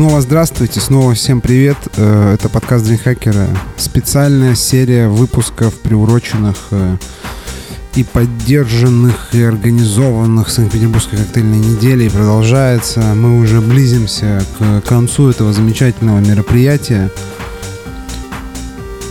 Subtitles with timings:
[0.00, 1.76] снова здравствуйте, снова всем привет.
[1.98, 3.46] Э, это подкаст Дринхакера.
[3.76, 6.96] Специальная серия выпусков, приуроченных э,
[7.96, 13.00] и поддержанных, и организованных Санкт-Петербургской коктейльной недели продолжается.
[13.14, 17.10] Мы уже близимся к концу этого замечательного мероприятия.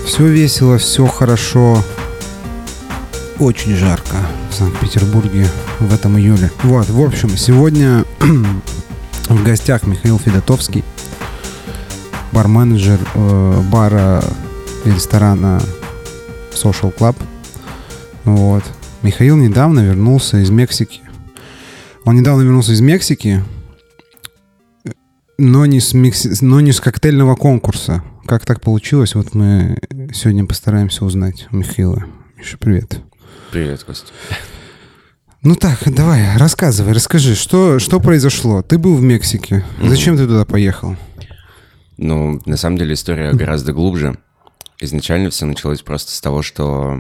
[0.08, 1.84] Все весело, все хорошо.
[3.38, 4.16] Очень жарко
[4.50, 5.48] в Санкт-Петербурге
[5.80, 6.50] в этом июле.
[6.64, 8.06] Вот, в общем, сегодня
[9.30, 10.84] в гостях Михаил Федотовский,
[12.32, 14.24] барменеджер э, бара
[14.86, 15.62] и ресторана
[16.52, 17.16] Social Club.
[18.26, 18.64] Вот.
[19.02, 21.02] Михаил недавно вернулся из Мексики.
[22.06, 23.44] Он недавно вернулся из Мексики,
[25.38, 26.32] но не с, мекси...
[26.42, 28.04] но не с коктейльного конкурса.
[28.26, 29.80] Как так получилось, вот мы
[30.14, 32.04] сегодня постараемся узнать у Михаила.
[32.36, 33.00] Миша, привет.
[33.52, 34.12] Привет, Костя.
[35.42, 38.62] Ну так, давай, рассказывай, расскажи, что, что произошло?
[38.62, 39.64] Ты был в Мексике.
[39.82, 40.98] Зачем ты туда поехал?
[41.96, 44.18] Ну, на самом деле история гораздо глубже.
[44.82, 47.00] Изначально все началось просто с того, что...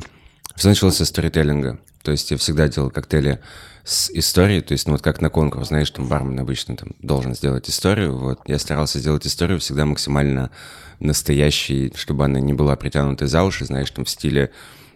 [0.55, 1.79] Все началось со сторителлинга.
[2.01, 3.41] То есть я всегда делал коктейли
[3.83, 7.35] с историей, то есть, ну вот как на конкурс, знаешь, там бармен обычно там должен
[7.35, 10.51] сделать историю, вот я старался сделать историю всегда максимально
[10.99, 14.51] настоящей, чтобы она не была притянута за уши, знаешь, там в стиле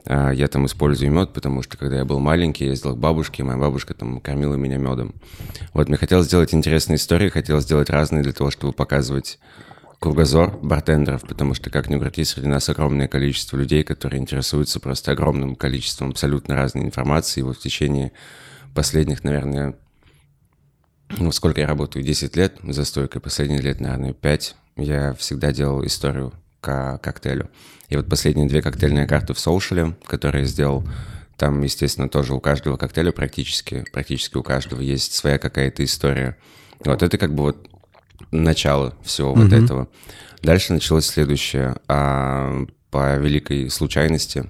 [0.06, 3.46] я там использую мед, потому что когда я был маленький, я ездил к бабушке, и
[3.46, 5.16] моя бабушка там кормила меня медом.
[5.74, 9.40] Вот мне хотелось сделать интересные истории, хотелось сделать разные для того, чтобы показывать
[10.00, 15.14] кругозор бартендеров, потому что, как ни крути, среди нас огромное количество людей, которые интересуются просто
[15.14, 17.40] огромным количеством абсолютно разной информации.
[17.40, 18.12] И вот в течение
[18.76, 19.78] последних, наверное,
[21.18, 25.86] ну, сколько я работаю, 10 лет за стойкой, последние лет, наверное, 5, я всегда делал
[25.86, 26.34] историю
[26.64, 27.50] к коктейлю.
[27.90, 30.88] И вот последние две коктейльные карты в соушале, которые я сделал,
[31.38, 36.38] там, естественно, тоже у каждого коктейля практически, практически у каждого есть своя какая-то история.
[36.86, 37.70] Вот это как бы вот
[38.32, 39.44] начало всего mm-hmm.
[39.44, 39.88] вот этого.
[40.42, 41.76] Дальше началось следующее.
[41.88, 44.50] А, по великой случайности,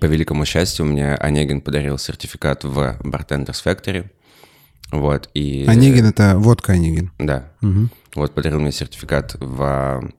[0.00, 4.10] по великому счастью, мне Онегин подарил сертификат в Bartenders Factory.
[4.90, 5.64] Вот, и...
[5.68, 7.12] Онегин— это водка Онегин.
[7.18, 7.52] Да.
[7.62, 7.88] Угу.
[8.16, 10.10] Вот, подарил мне сертификат в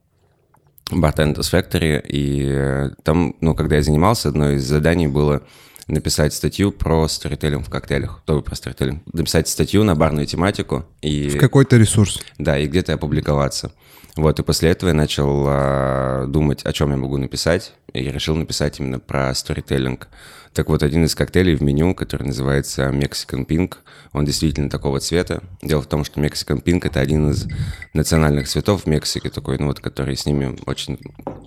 [0.91, 5.41] Bartenders Factory, и э, там, ну, когда я занимался, одно из заданий было
[5.87, 10.85] написать статью про сторителлинг в коктейлях, то про сторителлинг, написать статью на барную тематику.
[11.01, 12.21] И, в какой-то ресурс.
[12.37, 13.71] Да, и где-то опубликоваться.
[14.15, 18.11] Вот, и после этого я начал а, думать, о чем я могу написать, и я
[18.13, 20.07] решил написать именно про сторителлинг.
[20.53, 23.75] Так вот, один из коктейлей в меню, который называется Mexican Pink,
[24.13, 25.43] он действительно такого цвета.
[25.61, 27.45] Дело в том, что Mexican Pink— это один из
[27.91, 30.97] национальных цветов Мексики, такой, ну вот, который с ними очень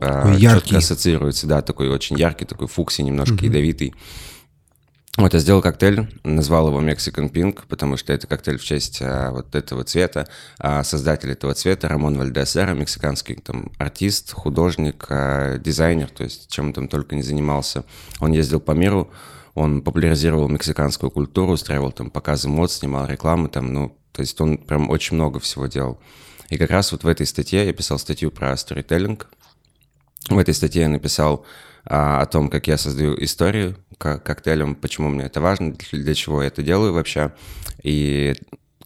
[0.01, 0.61] а, яркий.
[0.61, 3.47] четко ассоциируется, да, такой очень яркий, такой фукси, немножко mm-hmm.
[3.47, 3.95] ядовитый.
[5.19, 9.33] Вот я сделал коктейль, назвал его Mexican Pink, потому что это коктейль в честь а,
[9.33, 10.29] вот этого цвета.
[10.61, 16.67] А создатель этого цвета Рамон Вальдесера, мексиканский там артист, художник, а, дизайнер, то есть чем
[16.67, 17.83] он там только не занимался.
[18.21, 19.11] Он ездил по миру,
[19.55, 24.57] он популяризировал мексиканскую культуру, устраивал там показы мод, снимал рекламы там, ну, то есть он
[24.57, 25.99] прям очень много всего делал.
[26.49, 29.29] И как раз вот в этой статье я писал статью про сторителлинг.
[30.29, 31.45] В этой статье я написал
[31.85, 36.43] а, о том, как я создаю историю к коктейлям, почему мне это важно, для чего
[36.43, 37.33] я это делаю вообще.
[37.83, 38.35] И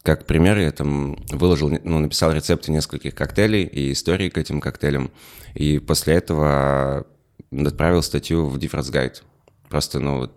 [0.01, 5.11] как пример я там выложил, ну, написал рецепты нескольких коктейлей и истории к этим коктейлям.
[5.53, 7.05] И после этого
[7.51, 9.21] отправил статью в Difference Guide.
[9.69, 10.29] Просто, ну,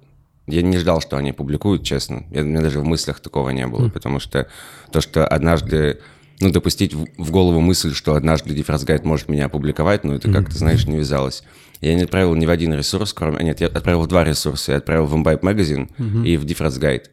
[0.47, 2.25] я не ждал, что они публикуют, честно.
[2.31, 3.91] Я, у меня даже в мыслях такого не было, mm.
[3.91, 4.49] потому что
[4.93, 6.01] то, что однажды
[6.41, 10.57] ну, допустить в голову мысль, что однажды Difference Guide может меня опубликовать, ну, это как-то,
[10.57, 11.43] знаешь, не вязалось.
[11.81, 13.45] Я не отправил ни в один ресурс, кроме...
[13.45, 14.73] Нет, я отправил в два ресурса.
[14.73, 16.27] Я отправил в Imbibe Magazine uh-huh.
[16.27, 17.11] и в Difference Guide.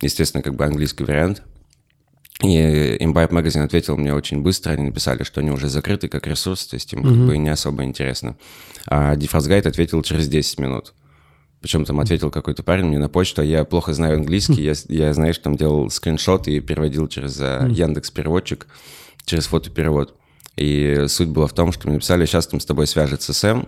[0.00, 1.42] Естественно, как бы английский вариант.
[2.42, 4.72] И Imbibe Magazine ответил мне очень быстро.
[4.72, 7.08] Они написали, что они уже закрыты как ресурс, то есть им uh-huh.
[7.08, 8.36] как бы не особо интересно.
[8.86, 10.94] А Difference Guide ответил через 10 минут.
[11.60, 15.14] Причем там ответил какой-то парень мне на почту, а я плохо знаю английский, я, я
[15.14, 18.66] знаешь, там делал скриншот и переводил через uh, Яндекс переводчик,
[19.24, 20.14] через фотоперевод.
[20.56, 23.66] И суть была в том, что мне написали, сейчас там с тобой свяжется Сэм,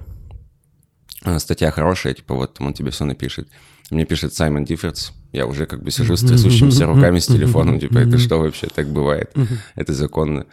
[1.39, 3.49] статья хорошая, типа вот он тебе все напишет.
[3.91, 7.99] Мне пишет Саймон Дифферс, я уже как бы сижу с трясущимися руками с телефоном, типа
[7.99, 9.33] это что вообще, так бывает,
[9.75, 10.47] это законно.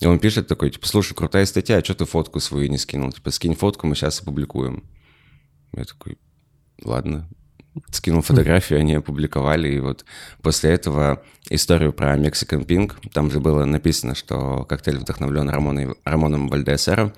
[0.00, 3.12] И он пишет такой, типа, слушай, крутая статья, а что ты фотку свою не скинул?
[3.12, 4.82] Типа, скинь фотку, мы сейчас опубликуем.
[5.72, 6.18] Я такой,
[6.82, 7.28] ладно.
[7.90, 10.04] Скинул фотографию, они опубликовали, и вот
[10.42, 16.48] после этого историю про Mexican Pink, там же было написано, что коктейль вдохновлен Рамоном, Рамоном
[16.48, 17.12] Вальдесером,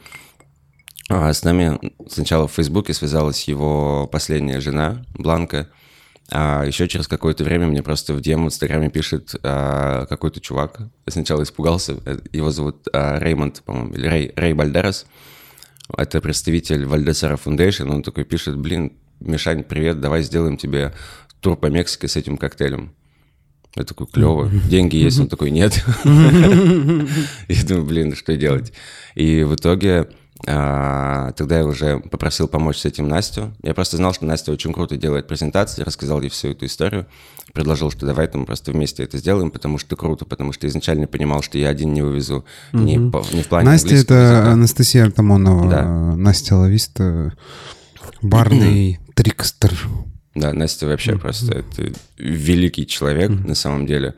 [1.09, 5.69] а с нами сначала в Фейсбуке связалась его последняя жена, Бланка,
[6.31, 10.81] А еще через какое-то время мне просто в DM в Инстаграме пишет а, какой-то чувак.
[10.81, 11.99] Я сначала испугался.
[12.33, 15.07] Его зовут а, Реймонд, по-моему, или Рей, Рей Бальдерас.
[15.97, 17.89] Это представитель Вальдесара Foundation.
[17.93, 20.93] Он такой пишет, блин, Мишань, привет, давай сделаем тебе
[21.41, 22.93] тур по Мексике с этим коктейлем.
[23.77, 25.21] Я такой, клево, деньги есть?
[25.21, 25.85] Он такой, нет.
[26.05, 28.73] Я думаю, блин, что делать?
[29.15, 30.09] И в итоге
[30.47, 33.53] тогда я уже попросил помочь с этим Настю.
[33.63, 37.07] Я просто знал, что Настя очень круто делает презентации, рассказал ей всю эту историю,
[37.53, 41.43] предложил, что давай там просто вместе это сделаем, потому что круто, потому что изначально понимал,
[41.43, 42.83] что я один не вывезу, угу.
[42.83, 44.53] не, по, не в плане Настя— это языка.
[44.53, 45.85] Анастасия Артамонова, да.
[46.17, 47.01] Настя Лавист,
[48.23, 49.73] барный трикстер.
[50.37, 53.49] Да, Настя вообще просто это великий человек mm-hmm.
[53.49, 54.15] на самом деле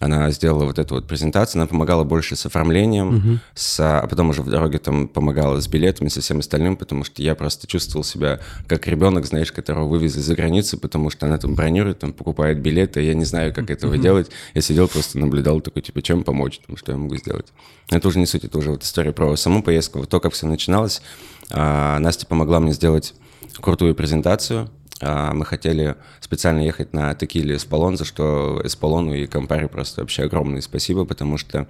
[0.00, 3.38] она сделала вот эту вот презентацию, она помогала больше с оформлением, uh-huh.
[3.54, 7.22] с, а потом уже в дороге там помогала с билетами, со всем остальным, потому что
[7.22, 11.54] я просто чувствовал себя как ребенок, знаешь, которого вывезли за границу, потому что она там
[11.54, 13.98] бронирует, там покупает билеты, я не знаю, как этого uh-huh.
[14.00, 14.30] делать.
[14.54, 17.48] Я сидел просто наблюдал такой, типа, чем помочь, там, что я могу сделать.
[17.90, 20.46] Это уже не суть, это уже вот история про саму поездку, вот то, как все
[20.46, 21.02] начиналось.
[21.50, 23.14] А, Настя помогла мне сделать
[23.60, 29.68] крутую презентацию, а, мы хотели специально ехать на текиле Эсполон, за что Эсполону и Кампаре
[29.68, 31.66] просто вообще огромное спасибо, потому что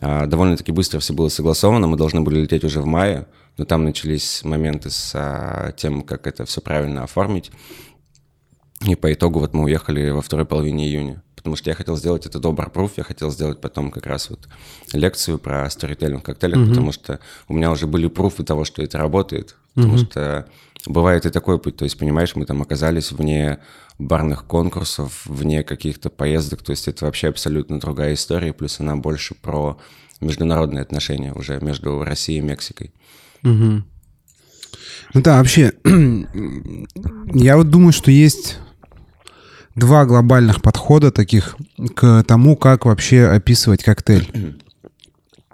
[0.00, 3.26] а, довольно-таки быстро все было согласовано, мы должны были лететь уже в мае,
[3.58, 7.50] но там начались моменты с а, тем, как это все правильно оформить.
[8.86, 11.22] И по итогу вот мы уехали во второй половине июня.
[11.36, 14.48] Потому что я хотел сделать это добр пруф, я хотел сделать потом как раз вот
[14.92, 16.68] лекцию про сторителлинг в коктейлях, mm-hmm.
[16.68, 19.56] потому что у меня уже были пруфы того, что это работает.
[19.74, 20.10] Потому mm-hmm.
[20.10, 20.48] что
[20.86, 23.58] бывает и такой путь, то есть, понимаешь, мы там оказались вне
[23.98, 29.34] барных конкурсов, вне каких-то поездок, то есть это вообще абсолютно другая история, плюс она больше
[29.34, 29.78] про
[30.20, 32.92] международные отношения уже между Россией и Мексикой.
[33.42, 33.82] Угу.
[35.14, 35.72] Ну да, вообще,
[37.34, 38.58] я вот думаю, что есть
[39.74, 41.56] два глобальных подхода таких
[41.94, 44.60] к тому, как вообще описывать коктейль.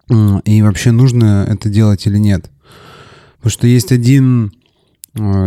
[0.45, 2.49] И вообще нужно это делать или нет.
[3.39, 4.53] Потому что есть один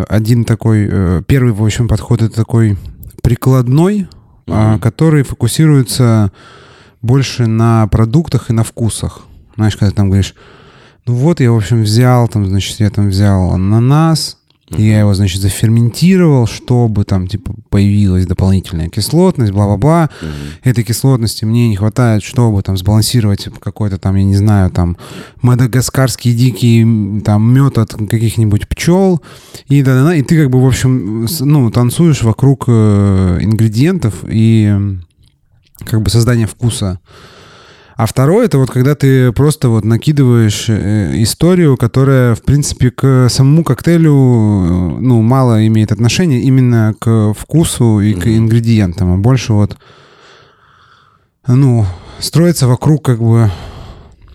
[0.07, 2.77] один такой, э, первый, в общем, подход это такой
[3.21, 4.07] прикладной,
[4.48, 4.80] mm-hmm.
[4.80, 6.31] который фокусируется
[7.01, 9.21] больше на продуктах и на вкусах.
[9.56, 10.36] Знаешь, когда ты там говоришь,
[11.06, 14.38] ну вот я, в общем, взял, там, значит, я там взял ананас,
[14.77, 20.10] и я его, значит, заферментировал, чтобы там, типа, появилась дополнительная кислотность, бла-бла-бла.
[20.21, 20.69] Mm-hmm.
[20.69, 24.98] Этой кислотности мне не хватает, чтобы там сбалансировать какой-то там, я не знаю, там,
[25.42, 29.21] мадагаскарский дикий там мед от каких-нибудь пчел.
[29.68, 34.98] И, да, да, и ты как бы, в общем, ну, танцуешь вокруг э, ингредиентов и
[35.86, 37.00] как бы создания вкуса.
[38.00, 43.28] А второе это вот когда ты просто вот накидываешь э, историю, которая, в принципе, к
[43.28, 49.51] самому коктейлю э, ну, мало имеет отношения именно к вкусу и к ингредиентам, а больше
[49.51, 49.78] вот
[51.46, 51.86] ну,
[52.19, 53.51] строится вокруг как бы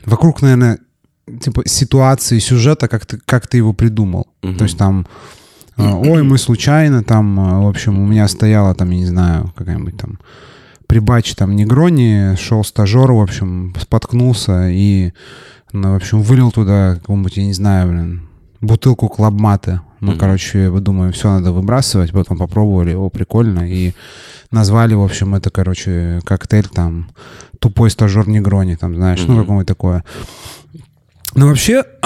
[0.04, 0.78] вокруг, наверное,
[1.40, 4.26] типа ситуации, сюжета, как ты, как ты его придумал.
[4.42, 4.56] Mm-hmm.
[4.58, 5.06] То есть там
[5.78, 9.96] э, ой, мы случайно там, в общем, у меня стояла там, я не знаю, какая-нибудь
[9.96, 10.18] там
[10.86, 15.12] при баче там Негрони шел стажер, в общем, споткнулся и,
[15.72, 18.28] ну, в общем, вылил туда какую-нибудь, я не знаю, блин,
[18.60, 19.80] бутылку клабматы.
[20.00, 20.18] Мы, mm-hmm.
[20.18, 23.92] короче, думаем, все надо выбрасывать, потом попробовали, его прикольно, и
[24.50, 27.08] назвали, в общем, это, короче, коктейль там
[27.58, 29.34] тупой стажер Негрони, там, знаешь, mm-hmm.
[29.34, 30.04] ну, какое-то такое.
[31.34, 31.84] Ну, вообще,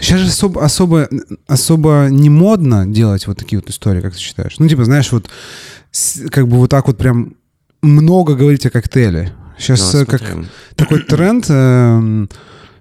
[0.00, 1.08] сейчас же особо, особо,
[1.46, 4.58] особо не модно делать вот такие вот истории, как ты считаешь?
[4.58, 5.28] Ну, типа, знаешь, вот
[6.30, 7.34] как бы вот так вот прям
[7.86, 9.32] много говорить о коктейле.
[9.58, 10.22] Сейчас ну, как
[10.74, 12.26] такой тренд, э,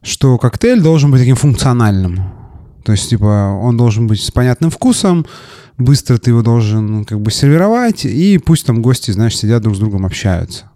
[0.01, 2.19] что коктейль должен быть таким функциональным.
[2.83, 5.25] То есть, типа, он должен быть с понятным вкусом,
[5.77, 9.79] быстро ты его должен как бы сервировать, и пусть там гости, знаешь, сидят друг с
[9.79, 10.69] другом общаются.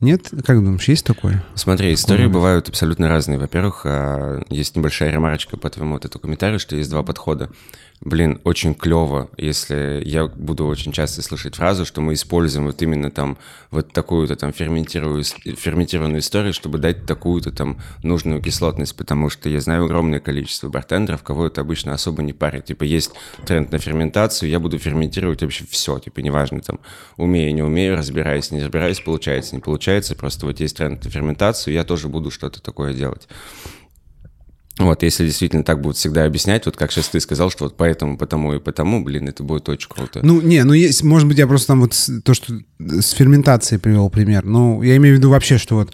[0.00, 0.30] Нет?
[0.46, 1.44] Как думаешь, есть такое?
[1.54, 2.34] Смотри, истории Такого?
[2.34, 3.38] бывают абсолютно разные.
[3.38, 7.50] Во-первых, а, есть небольшая ремарочка по твоему вот этому комментарию, что есть два подхода
[8.00, 13.10] блин, очень клево, если я буду очень часто слышать фразу, что мы используем вот именно
[13.10, 13.36] там
[13.70, 19.60] вот такую-то там ферментированную, ферментированную историю, чтобы дать такую-то там нужную кислотность, потому что я
[19.60, 22.66] знаю огромное количество бартендеров, кого это обычно особо не парит.
[22.66, 23.12] Типа есть
[23.44, 26.80] тренд на ферментацию, я буду ферментировать вообще все, типа неважно там,
[27.16, 31.74] умею, не умею, разбираюсь, не разбираюсь, получается, не получается, просто вот есть тренд на ферментацию,
[31.74, 33.28] я тоже буду что-то такое делать.
[34.78, 38.16] Вот, если действительно так будут всегда объяснять, вот как сейчас ты сказал, что вот поэтому,
[38.16, 40.20] потому и потому, блин, это будет очень круто.
[40.22, 41.94] Ну, не, ну есть, может быть, я просто там вот
[42.24, 44.44] то, что с ферментацией привел пример.
[44.44, 45.92] Ну, я имею в виду вообще, что вот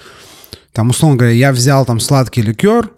[0.73, 2.91] там, условно говоря, я взял там сладкий ликер,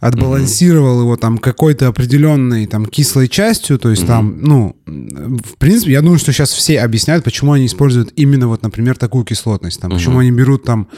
[0.00, 1.02] отбалансировал mm-hmm.
[1.02, 4.06] его там какой-то определенной там кислой частью, то есть mm-hmm.
[4.06, 8.62] там, ну, в принципе, я думаю, что сейчас все объясняют, почему они используют именно вот,
[8.62, 9.80] например, такую кислотность.
[9.80, 10.88] Там, Почему они берут там,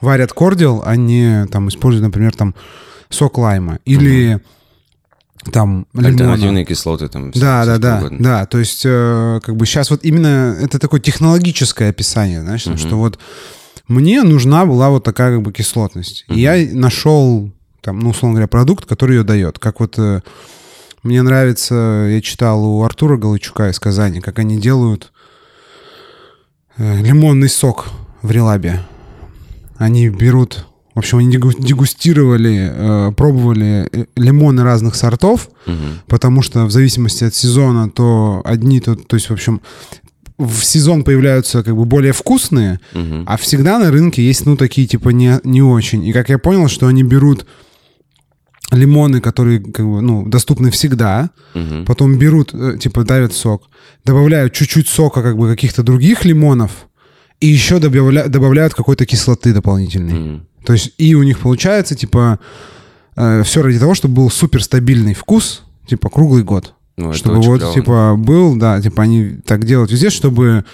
[0.00, 2.54] варят кордил, а не там используют, например, там
[3.08, 3.78] сок лайма.
[3.84, 4.40] Или
[5.52, 6.08] там лимона.
[6.08, 7.30] Альтернативные кислоты там.
[7.32, 8.18] Да, да, да, угодно.
[8.20, 8.46] да.
[8.46, 12.76] То есть э, как бы сейчас вот именно это такое технологическое описание, знаешь, угу.
[12.76, 13.18] что вот
[13.86, 16.24] мне нужна была вот такая как бы кислотность.
[16.28, 16.36] Угу.
[16.36, 19.58] И я нашел там, ну, условно говоря, продукт, который ее дает.
[19.58, 20.20] Как вот э,
[21.02, 25.12] мне нравится, я читал у Артура Галычука из Казани, как они делают
[26.76, 27.88] э, лимонный сок
[28.22, 28.80] в релабе.
[29.76, 35.76] Они берут в общем, они дегустировали, э, пробовали лимоны разных сортов, угу.
[36.08, 39.60] потому что в зависимости от сезона, то одни, то, то есть, в общем,
[40.38, 43.22] в сезон появляются как бы более вкусные, угу.
[43.26, 46.04] а всегда на рынке есть, ну, такие, типа, не, не очень.
[46.04, 47.46] И как я понял, что они берут
[48.78, 51.84] лимоны, которые как бы, ну, доступны всегда, угу.
[51.86, 53.68] потом берут, э, типа, давят сок,
[54.04, 56.70] добавляют чуть-чуть сока как бы каких-то других лимонов,
[57.40, 60.34] и еще добавля, добавляют какой-то кислоты дополнительной.
[60.34, 60.40] Угу.
[60.64, 62.38] То есть и у них получается, типа,
[63.16, 66.74] э, все ради того, чтобы был супер стабильный вкус, типа, круглый год.
[66.96, 67.74] Ну, чтобы вот, клево.
[67.74, 70.64] типа, был, да, типа, они так делают везде, чтобы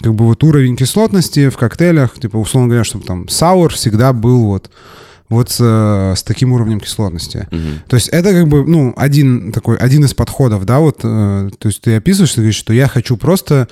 [0.00, 4.44] как бы вот уровень кислотности в коктейлях, типа, условно говоря, чтобы там саур всегда был
[4.46, 4.70] вот
[5.32, 7.48] вот с, э, с таким уровнем кислотности.
[7.50, 7.88] Угу.
[7.88, 11.68] То есть это как бы, ну, один такой, один из подходов, да, вот, э, то
[11.68, 13.68] есть ты описываешь, ты говоришь, что я хочу просто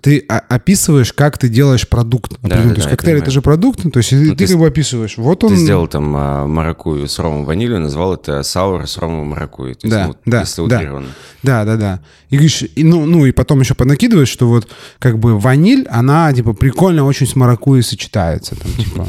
[0.00, 2.32] ты описываешь, как ты делаешь продукт.
[2.42, 4.58] Да, да, то есть да, коктейль это же продукт, то есть ну, ты, ты как
[4.58, 5.16] бы описываешь.
[5.16, 5.50] Вот он.
[5.50, 9.76] Ты сделал там а, маракую с ромом ванилью, назвал это саур с ромом маракую.
[9.76, 11.02] То есть, да, ну, да, да,
[11.44, 12.00] да, да, да.
[12.30, 14.68] И говоришь, и, ну, ну и потом еще понакидываешь, что вот
[14.98, 19.06] как бы ваниль, она типа прикольно очень с маракуей сочетается, там типа.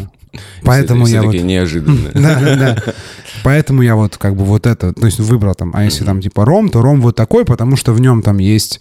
[0.64, 1.34] Поэтому я вот...
[1.34, 2.10] неожиданно.
[2.14, 2.84] Да, да.
[3.44, 6.46] Поэтому я вот как бы вот это, то есть выбрал там, а если там типа
[6.46, 8.80] ром, то ром вот такой, потому что в нем там есть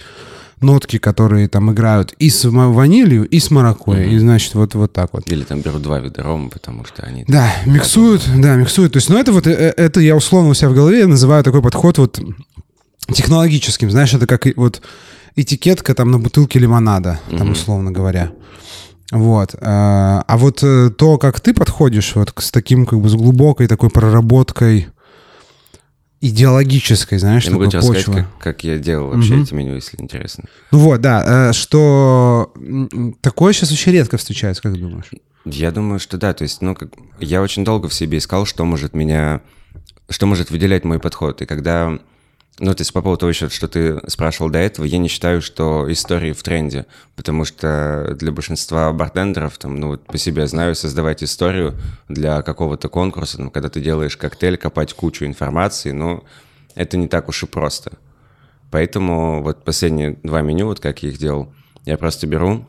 [0.60, 4.08] нотки, которые там играют и с ванилью, и с маракуйей.
[4.08, 4.16] Mm-hmm.
[4.16, 5.30] И, значит, вот, вот так вот.
[5.30, 7.24] Или там берут два вида рома, потому что они...
[7.28, 8.92] Да, миксуют, да, миксуют.
[8.92, 11.44] То есть, ну, это вот, э, э, это я условно у себя в голове называю
[11.44, 12.20] такой подход вот
[13.12, 13.90] технологическим.
[13.90, 14.82] Знаешь, это как вот
[15.36, 17.52] этикетка там на бутылке лимонада, там, mm-hmm.
[17.52, 18.32] условно говоря.
[19.10, 19.54] Вот.
[19.54, 23.90] Э, а вот то, как ты подходишь вот с таким, как бы, с глубокой такой
[23.90, 24.88] проработкой
[26.20, 27.94] идеологической, знаешь, я могу тебе почва.
[27.94, 29.42] рассказать, как, как я делал вообще угу.
[29.42, 30.44] эти меню, если интересно.
[30.72, 32.52] Ну вот, да, э, что
[33.20, 35.10] такое сейчас очень редко встречается, как думаешь?
[35.44, 38.64] Я думаю, что да, то есть, ну, как, я очень долго в себе искал, что
[38.64, 39.40] может меня,
[40.10, 41.98] что может выделять мой подход, и когда
[42.60, 45.40] ну, то есть по поводу того еще, что ты спрашивал до этого, я не считаю,
[45.40, 50.74] что истории в тренде, потому что для большинства бартендеров, там, ну, вот по себе знаю,
[50.74, 51.76] создавать историю
[52.08, 56.24] для какого-то конкурса, ну, когда ты делаешь коктейль, копать кучу информации, ну,
[56.74, 57.92] это не так уж и просто.
[58.70, 61.52] Поэтому вот последние два меню, вот как я их делал,
[61.84, 62.66] я просто беру,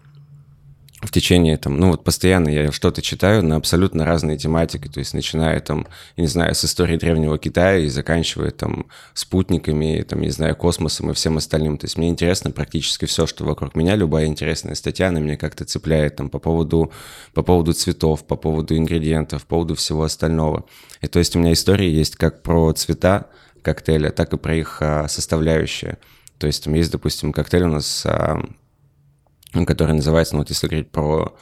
[1.02, 5.14] в течение, там, ну вот постоянно я что-то читаю на абсолютно разные тематики, то есть
[5.14, 5.88] начиная там,
[6.18, 11.10] я не знаю, с истории Древнего Китая и заканчивая там спутниками, там, не знаю, космосом
[11.10, 11.78] и всем остальным.
[11.78, 15.64] То есть мне интересно практически все, что вокруг меня, любая интересная статья, она меня как-то
[15.64, 16.92] цепляет там по поводу,
[17.34, 20.66] по поводу цветов, по поводу ингредиентов, по поводу всего остального.
[21.00, 23.28] И то есть у меня истории есть как про цвета
[23.62, 25.98] коктейля, так и про их а, составляющие.
[26.40, 28.42] То есть там есть, допустим, коктейль у нас а,
[29.66, 31.36] который называется, ну вот если говорить про,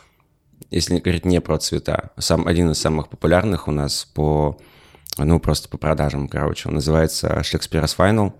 [0.71, 4.57] если говорить не про цвета, сам, один из самых популярных у нас по,
[5.17, 8.33] ну просто по продажам, короче, он называется Shakespeare's Final.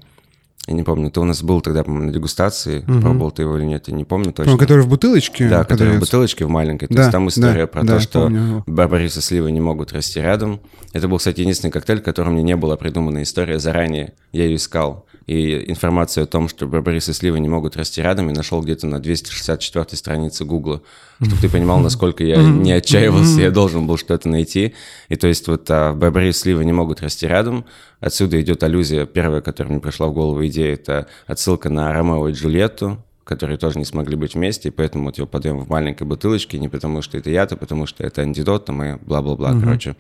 [0.68, 3.00] Я не помню, ты у нас был тогда, по-моему, на дегустации, угу.
[3.00, 4.52] пробовал ты его или нет, я не помню точно.
[4.52, 5.48] Ну, который в бутылочке?
[5.48, 6.88] Да, который в бутылочке, в маленькой.
[6.88, 9.94] То да, есть там история да, про да, то, что барбарис и сливы не могут
[9.94, 10.60] расти рядом.
[10.92, 14.16] Это был, кстати, единственный коктейль, которым мне не была придумана история заранее.
[14.34, 18.30] Я ее искал и информацию о том, что барбарис и сливы не могут расти рядом,
[18.30, 20.82] и нашел где-то на 264 странице Гугла,
[21.22, 24.74] чтобы ты понимал, насколько я не отчаивался, я должен был что-то найти.
[25.10, 27.66] И то есть вот а, барбарис и сливы не могут расти рядом,
[28.00, 32.32] отсюда идет аллюзия, первая, которая мне пришла в голову идея, это отсылка на Ромео и
[32.32, 36.58] Джульетту, которые тоже не смогли быть вместе, и поэтому вот его подаем в маленькой бутылочке,
[36.58, 39.62] не потому что это яд, а потому что это антидот, там и бла-бла-бла, mm-hmm.
[39.62, 39.96] короче.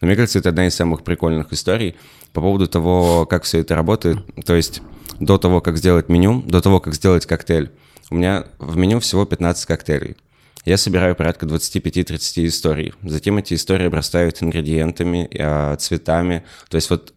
[0.00, 1.94] Но мне кажется, это одна из самых прикольных историй
[2.32, 4.18] по поводу того, как все это работает.
[4.44, 4.82] То есть
[5.20, 7.70] до того, как сделать меню, до того, как сделать коктейль,
[8.10, 10.16] у меня в меню всего 15 коктейлей.
[10.64, 12.94] Я собираю порядка 25-30 историй.
[13.02, 16.44] Затем эти истории обрастают ингредиентами, а, цветами.
[16.68, 17.14] То есть вот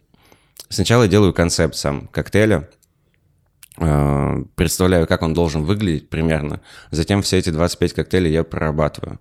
[0.69, 2.69] сначала я делаю концепт сам коктейля,
[3.77, 6.61] а, представляю, как он должен выглядеть примерно.
[6.91, 9.19] Затем все эти 25 коктейлей я прорабатываю.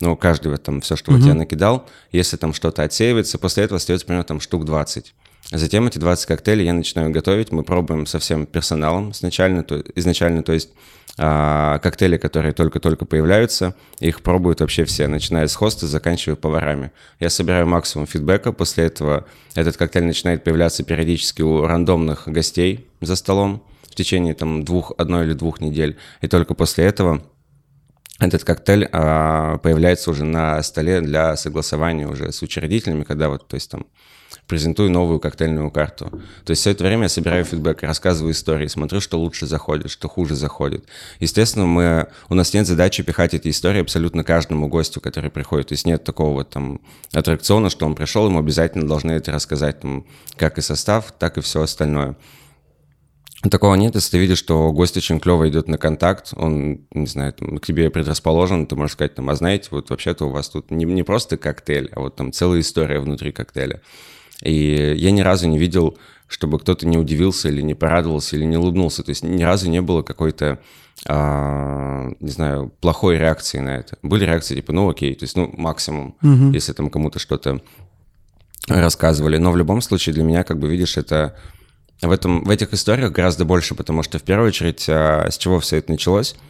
[0.00, 3.78] Ну, каждый вот там все, что вот я накидал, если там что-то отсеивается, после этого
[3.78, 5.14] остается примерно там штук 20.
[5.52, 7.52] Затем эти 20 коктейлей я начинаю готовить.
[7.52, 10.70] Мы пробуем со всем персоналом изначально, то, изначально, то есть
[11.18, 16.90] а, коктейли, которые только-только появляются, их пробуют вообще все, начиная с хоста, заканчивая поварами.
[17.20, 23.16] Я собираю максимум фидбэка, после этого этот коктейль начинает появляться периодически у рандомных гостей за
[23.16, 27.22] столом в течение там двух, одной или двух недель, и только после этого
[28.18, 33.54] этот коктейль а, появляется уже на столе для согласования уже с учредителями, когда вот, то
[33.54, 33.86] есть там
[34.46, 36.10] презентую новую коктейльную карту.
[36.44, 40.08] То есть все это время я собираю фидбэк, рассказываю истории, смотрю, что лучше заходит, что
[40.08, 40.84] хуже заходит.
[41.18, 45.68] Естественно, мы, у нас нет задачи пихать эти истории абсолютно каждому гостю, который приходит.
[45.68, 46.80] То есть нет такого вот там
[47.12, 51.40] аттракциона, что он пришел, ему обязательно должны это рассказать, там, как и состав, так и
[51.40, 52.16] все остальное.
[53.50, 57.32] Такого нет, если ты видишь, что гость очень клево идет на контакт, он, не знаю,
[57.32, 60.70] там, к тебе предрасположен, ты можешь сказать, там, а знаете, вот вообще-то у вас тут
[60.70, 63.82] не, не просто коктейль, а вот там целая история внутри коктейля.
[64.42, 68.56] И я ни разу не видел, чтобы кто-то не удивился или не порадовался или не
[68.56, 69.02] улыбнулся.
[69.02, 70.58] То есть ни разу не было какой-то,
[71.06, 73.98] а, не знаю, плохой реакции на это.
[74.02, 76.52] Были реакции типа, ну окей, то есть ну максимум, угу.
[76.52, 77.60] если там кому-то что-то
[78.68, 79.36] рассказывали.
[79.38, 81.36] Но в любом случае для меня, как бы видишь, это
[82.02, 85.60] в, этом, в этих историях гораздо больше, потому что в первую очередь а, с чего
[85.60, 86.36] все это началось–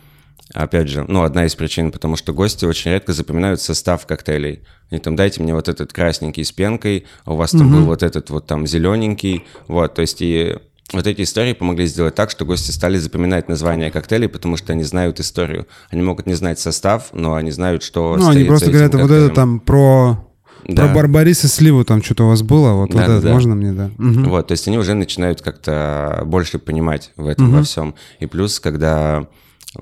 [0.54, 4.60] Опять же, ну, одна из причин, потому что гости очень редко запоминают состав коктейлей.
[4.90, 7.70] Они там, дайте мне вот этот красненький с пенкой, а у вас там угу.
[7.70, 9.44] был вот этот вот там зелененький.
[9.66, 10.56] Вот, то есть и
[10.92, 14.84] вот эти истории помогли сделать так, что гости стали запоминать названия коктейлей, потому что они
[14.84, 15.66] знают историю.
[15.90, 19.08] Они могут не знать состав, но они знают, что Ну, они просто говорят, коктейлем.
[19.08, 20.22] вот это там про
[20.68, 20.86] да.
[20.86, 23.32] Про Барбарис и Сливу там что-то у вас было, вот, да, вот это да.
[23.32, 23.90] можно мне, да.
[23.98, 24.30] Угу.
[24.30, 27.58] Вот, то есть они уже начинают как-то больше понимать в этом угу.
[27.58, 27.94] во всем.
[28.18, 29.28] И плюс, когда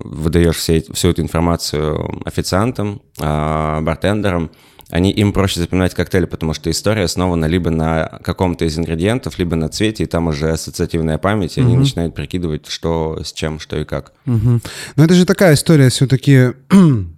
[0.01, 4.51] выдаешь все, всю эту информацию официантам, а, бартендерам,
[4.91, 9.57] они, им проще запоминать коктейли, потому что история основана либо на каком-то из ингредиентов, либо
[9.57, 11.69] на цвете, и там уже ассоциативная память, и угу.
[11.69, 14.13] они начинают прикидывать, что с чем, что и как.
[14.27, 14.61] Угу.
[14.97, 16.52] Но это же такая история все-таки...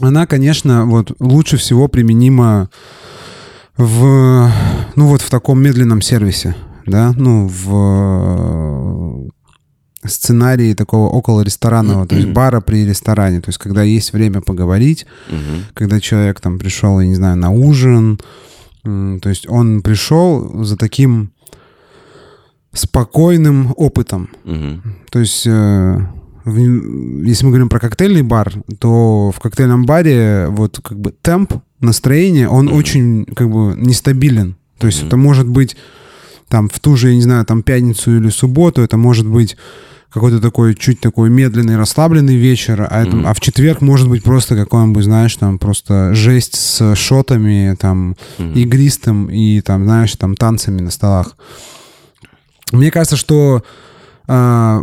[0.00, 2.68] Она, конечно, вот лучше всего применима
[3.76, 4.50] в,
[4.94, 6.54] ну вот в таком медленном сервисе,
[6.84, 9.30] да, ну в
[10.08, 15.06] сценарии такого около ресторанного, то есть бара при ресторане, то есть когда есть время поговорить,
[15.74, 18.18] когда человек там пришел, я не знаю, на ужин,
[18.82, 21.32] то есть он пришел за таким
[22.72, 24.30] спокойным опытом.
[25.10, 25.98] То есть э,
[26.44, 32.48] если мы говорим про коктейльный бар, то в коктейльном баре вот как бы темп, настроение,
[32.48, 34.56] он очень как бы нестабилен.
[34.78, 35.76] То есть это может быть
[36.48, 39.56] там в ту же, я не знаю, там пятницу или субботу, это может быть
[40.10, 43.26] какой-то такой чуть такой медленный, расслабленный вечер, а, это, mm-hmm.
[43.26, 48.54] а в четверг может быть просто какой-нибудь, знаешь, там просто жесть с шотами, там, mm-hmm.
[48.54, 51.36] игристым и там, знаешь, там танцами на столах.
[52.72, 53.62] Мне кажется, что
[54.26, 54.82] э,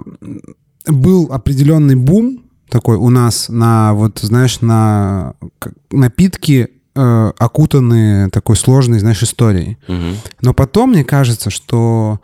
[0.88, 5.36] был определенный бум такой у нас на, вот, знаешь, на
[5.92, 9.78] напитки, э, окутанные такой сложной, знаешь, историей.
[9.88, 10.16] Mm-hmm.
[10.42, 12.20] Но потом мне кажется, что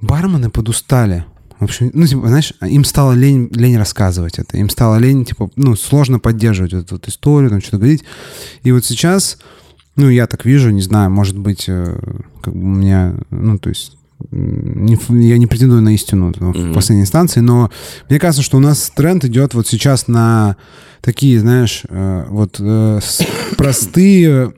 [0.00, 1.24] бармены подустали.
[1.60, 4.58] В общем, ну, типа, знаешь, им стало лень, лень рассказывать это.
[4.58, 8.04] Им стало лень, типа, ну, сложно поддерживать эту вот историю, там, что-то говорить.
[8.62, 9.38] И вот сейчас,
[9.96, 11.98] ну, я так вижу, не знаю, может быть, э,
[12.42, 13.96] как бы у меня, ну, то есть,
[14.30, 16.74] не, я не претендую на истину в mm-hmm.
[16.74, 17.70] последней инстанции, но
[18.08, 20.56] мне кажется, что у нас тренд идет вот сейчас на
[21.00, 23.00] такие, знаешь, э, вот э,
[23.56, 24.52] простые,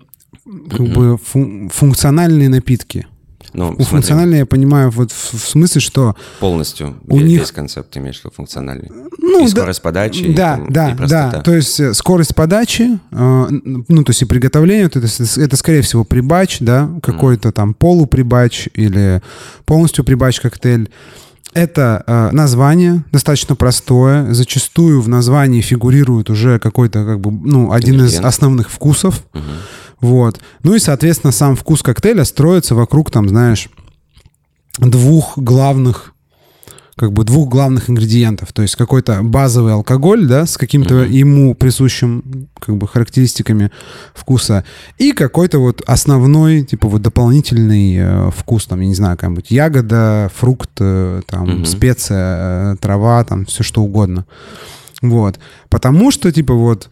[0.45, 3.07] как бы фун- функциональные напитки.
[3.53, 6.17] Ну, у функциональной я понимаю вот в, в смысле, что...
[6.41, 6.97] Полностью.
[7.07, 7.53] У весь них...
[7.53, 8.91] концепт имеешь в виду функциональный.
[9.19, 11.31] Ну, и да, скорость подачи, да, и, там, да, и да.
[11.43, 16.05] То есть э, скорость подачи, э, ну, то есть и приготовление, это, это, скорее всего,
[16.05, 17.53] прибач, да, какой-то mm.
[17.53, 19.23] там полуприбач или
[19.65, 20.91] полностью прибач коктейль.
[21.55, 24.33] Это э, название достаточно простое.
[24.33, 29.25] Зачастую в названии фигурирует уже какой-то, как бы, ну, один из основных вкусов.
[29.33, 29.43] Угу.
[30.01, 30.41] Вот.
[30.63, 33.69] Ну и, соответственно, сам вкус коктейля строится вокруг, там, знаешь,
[34.79, 36.15] двух главных
[36.99, 41.11] как бы двух главных ингредиентов, то есть какой-то базовый алкоголь, да, с каким-то mm-hmm.
[41.11, 43.71] ему присущим как бы характеристиками
[44.15, 44.65] вкуса,
[44.99, 50.29] и какой-то вот основной, типа вот дополнительный э, вкус, там, я не знаю, какая-нибудь ягода,
[50.35, 51.67] фрукт, э, там, mm-hmm.
[51.67, 54.27] специя, э, трава, там, все что угодно.
[55.01, 55.39] Вот.
[55.69, 56.91] Потому что, типа, вот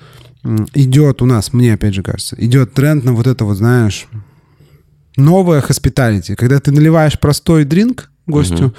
[0.75, 4.07] идет у нас, мне опять же кажется, идет тренд на вот это вот, знаешь,
[5.17, 8.75] новое hospitality, когда ты наливаешь простой дринк, гостю.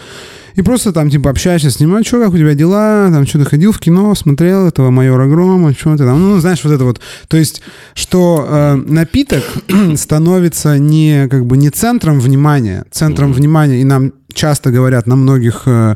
[0.57, 3.37] И просто там, типа, общаешься с ним, а что, как у тебя дела, там, что
[3.39, 6.83] ты ходил в кино, смотрел этого майора Грома, что ты там, ну, знаешь, вот это
[6.83, 6.99] вот.
[7.27, 7.61] То есть,
[7.93, 9.43] что э, напиток
[9.95, 15.63] становится не, как бы, не центром внимания, центром внимания, и нам часто говорят на многих
[15.67, 15.95] э,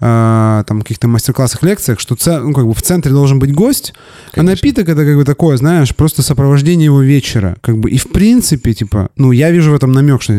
[0.00, 3.94] э, там каких-то мастер-классах, лекциях, что це- ну, как бы в центре должен быть гость,
[4.36, 7.56] а напиток это как бы такое, знаешь, просто сопровождение его вечера.
[7.60, 10.32] Как бы, и в принципе, типа, ну, я вижу в этом намек, что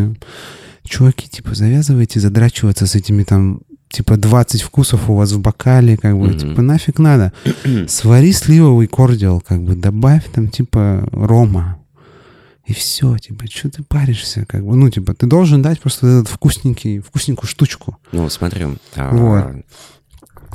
[0.89, 6.17] чуваки, типа, завязывайте задрачиваться с этими там типа 20 вкусов у вас в бокале, как
[6.17, 6.37] бы, Мгм.
[6.39, 7.31] типа, нафиг надо.
[7.87, 11.77] Свари сливовый кордиал, как бы, добавь там, типа, рома.
[12.67, 16.27] И все, типа, что ты паришься, как бы, ну, типа, ты должен дать просто этот
[16.27, 17.97] вкусненький, вкусненькую штучку.
[18.11, 18.67] Ну, смотри.
[18.95, 19.65] а, Вот.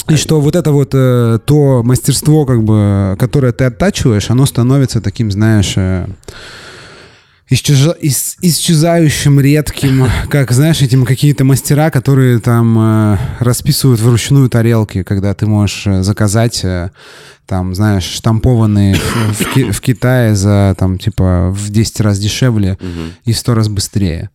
[0.09, 5.01] И что вот это вот э, то мастерство, как бы, которое ты оттачиваешь, оно становится
[5.01, 6.07] таким, знаешь, э,
[7.55, 15.03] исчеза- ис- исчезающим, редким, как, знаешь, этим какие-то мастера, которые там э, расписывают вручную тарелки,
[15.03, 16.91] когда ты можешь э, заказать, э,
[17.47, 22.79] там, знаешь, штампованные в, в Ки- в Китае за, там, типа, в 10 раз дешевле
[23.25, 24.31] и в 100 раз быстрее.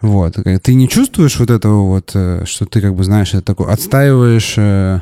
[0.00, 0.38] Вот.
[0.38, 3.66] Э, Ты не чувствуешь вот этого вот, э, что ты, как бы, знаешь, это такой,
[3.72, 5.00] отстаиваешь э,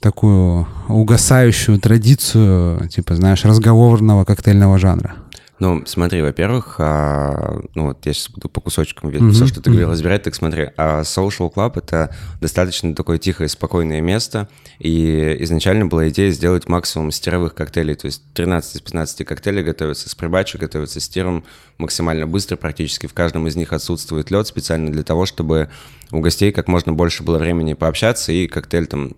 [0.00, 5.14] такую угасающую традицию, типа, знаешь, разговорного коктейльного жанра?
[5.58, 9.30] Ну, смотри, во-первых, а, ну вот я сейчас буду по кусочкам Мгм.
[9.30, 10.68] все, что ты говорил, разбирать, так смотри.
[10.76, 17.10] А Social Club— это достаточно такое тихое, спокойное место, и изначально была идея сделать максимум
[17.10, 21.44] стировых коктейлей, то есть 13 из 15 коктейлей готовятся с прибачей, готовятся с тиром
[21.78, 25.70] максимально быстро, практически в каждом из них отсутствует лед специально для того, чтобы
[26.10, 29.12] у гостей как можно больше было времени пообщаться, и коктейль там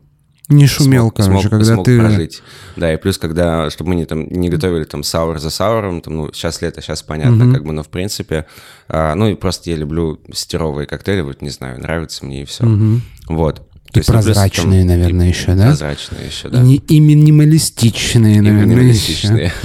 [0.48, 1.98] Не шумел, смог, короче, смог- когда смог ты...
[1.98, 2.42] прожить.
[2.76, 6.16] Да, и плюс, когда, чтобы мы не, там, не готовили там саур за сауром, там,
[6.16, 7.54] ну, сейчас лето, сейчас понятно, Мгм.
[7.54, 8.46] как бы, но в принципе,
[8.88, 12.64] а, ну, и просто я люблю стировые коктейли, вот, не знаю, нравится мне и все.
[12.64, 13.02] Мгм.
[13.28, 13.56] Вот.
[13.56, 15.66] То И есть, ну, плюс там- прозрачные, наверное, и еще, да?
[15.66, 16.62] Прозрачные еще, да.
[16.62, 19.44] И, и минималистичные, И наверное, минималистичные.
[19.46, 19.54] еще.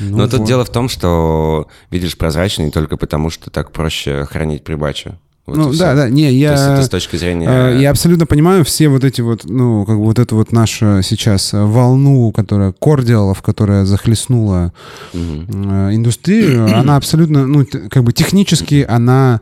[0.00, 4.64] Ну Но тут дело в том, что видишь прозрачные только потому, что так проще хранить
[4.64, 5.16] прибачу.
[5.44, 6.74] Вот ну да, да, не, То есть я...
[6.74, 7.48] это с точки зрения...
[7.48, 11.02] Э, Я абсолютно понимаю все вот эти вот, ну, как бы вот эту вот нашу
[11.02, 14.72] сейчас волну, которая кордиалов, которая захлестнула
[15.12, 19.40] э, индустрию, она абсолютно, ну, как бы технически она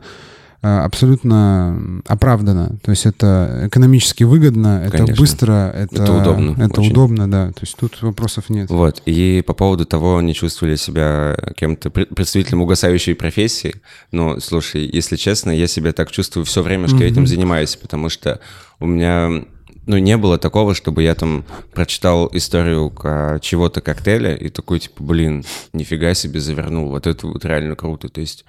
[0.61, 2.77] абсолютно оправдана.
[2.83, 5.15] То есть это экономически выгодно, это Конечно.
[5.15, 6.91] быстро, это, Это удобно Это очень.
[6.91, 7.47] удобно, да.
[7.47, 8.69] То есть тут вопросов нет.
[8.69, 13.75] Вот, и по поводу того, не чувствовали себя кем-то пред- представителем угасающей профессии,
[14.11, 18.09] ну, слушай, если честно, я себя так чувствую все время, что я этим занимаюсь, потому
[18.09, 18.39] что
[18.79, 19.43] у меня,
[19.87, 21.43] ну, не было такого, чтобы я там
[21.73, 25.43] прочитал историю ка- чего-то коктейля и такой, типа, блин,
[25.73, 28.45] нифига себе завернул, вот это вот реально круто, то есть...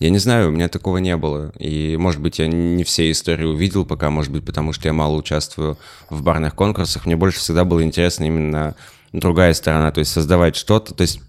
[0.00, 1.52] Я не знаю, у меня такого не было.
[1.58, 5.14] И, может быть, я не все истории увидел пока, может быть, потому что я мало
[5.16, 5.78] участвую
[6.10, 7.06] в барных конкурсах.
[7.06, 8.74] Мне больше всегда было интересно именно
[9.12, 11.20] другая сторона, то есть создавать что-то, то есть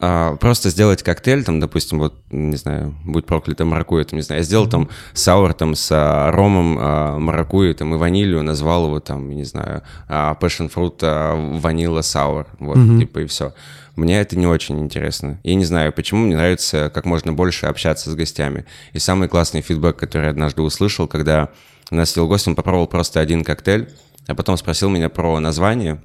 [0.00, 4.42] а, просто сделать коктейль, там, допустим, вот, не знаю, будь проклятым маракуйя, там, не знаю,
[4.42, 9.00] я сделал там саур там с а, ромом а, маракуйя, там, и ванилью, назвал его
[9.00, 13.00] там, не знаю, а, passion fruit а, ванила саур, вот, Мгм.
[13.00, 13.54] типа, и все.
[13.96, 15.40] Мне это не очень интересно.
[15.44, 18.66] Я не знаю, почему мне нравится как можно больше общаться с гостями.
[18.92, 21.50] И самый классный фидбэк, который я однажды услышал, когда
[21.90, 23.88] у нас сидел гость, он попробовал просто один коктейль,
[24.26, 26.02] а потом спросил меня про название,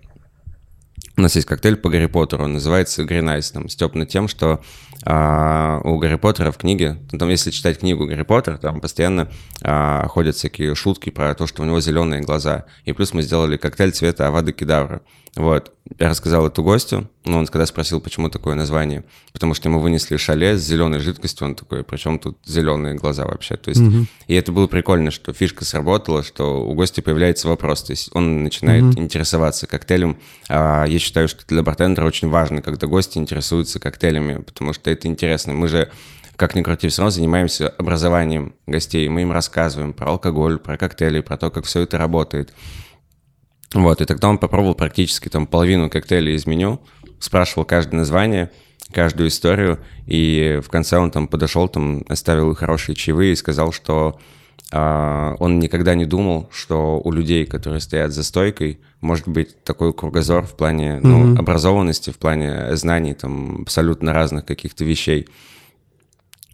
[1.20, 4.30] у нас есть коктейль по Гарри Поттеру, он называется Green Ice, там, степ над тем,
[4.30, 4.62] что
[5.04, 9.30] а, у Гарри Поттера в книге, ну, там, если читать книгу Гарри Поттер, там постоянно
[9.62, 12.66] а, ходят всякие шутки про то, что у него зеленые глаза.
[12.86, 15.02] И плюс мы сделали коктейль цвета Авада Кедавра.
[15.36, 15.74] Вот.
[16.00, 20.18] Я рассказал эту гостю, но он когда спросил, почему такое название, потому что ему вынесли
[20.18, 24.08] шале с зеленой жидкостью, он такой, причем тут зеленые глаза вообще, то есть, Мгм.
[24.28, 28.44] и это было прикольно, что фишка сработала, что у гостя появляется вопрос, то есть он
[28.44, 29.00] начинает Мгм.
[29.04, 30.18] интересоваться коктейлем.
[30.48, 35.08] А, я считаю, что для бартендера очень важно, когда гости интересуются коктейлями, потому что это
[35.08, 35.54] интересно.
[35.54, 35.90] Мы же
[36.36, 39.10] как ни крути, все равно занимаемся образованием гостей.
[39.10, 42.54] Мы им рассказываем про алкоголь, про коктейли, про то, как все это работает.
[43.74, 46.82] Вот, и тогда он попробовал практически там половину коктейлей из меню,
[47.20, 48.50] спрашивал каждое название,
[48.92, 54.20] каждую историю, и в конце он там подошел, там оставил хорошие чаевые и сказал, что
[54.72, 59.94] а, он никогда не думал, что у людей, которые стоят за стойкой, может быть такой
[59.94, 61.40] кругозор в плане ну, Мгм.
[61.40, 65.28] образованности, в плане знаний там абсолютно разных каких-то вещей.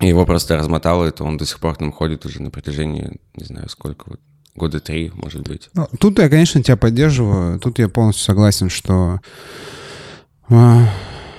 [0.01, 3.45] И его просто размотало это, он до сих пор там ходит уже на протяжении, не
[3.45, 4.19] знаю сколько, вот,
[4.55, 5.69] года три, может быть.
[5.73, 7.59] Ну, тут я, конечно, тебя поддерживаю.
[7.59, 9.19] Тут я полностью согласен, что
[10.49, 10.87] а,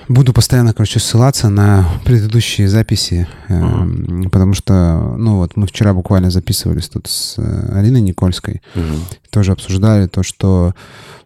[0.07, 4.29] буду постоянно, короче, ссылаться на предыдущие записи, uh-huh.
[4.29, 8.99] потому что, ну вот, мы вчера буквально записывались тут с э, Алиной Никольской, uh-huh.
[9.29, 10.73] тоже обсуждали то, что,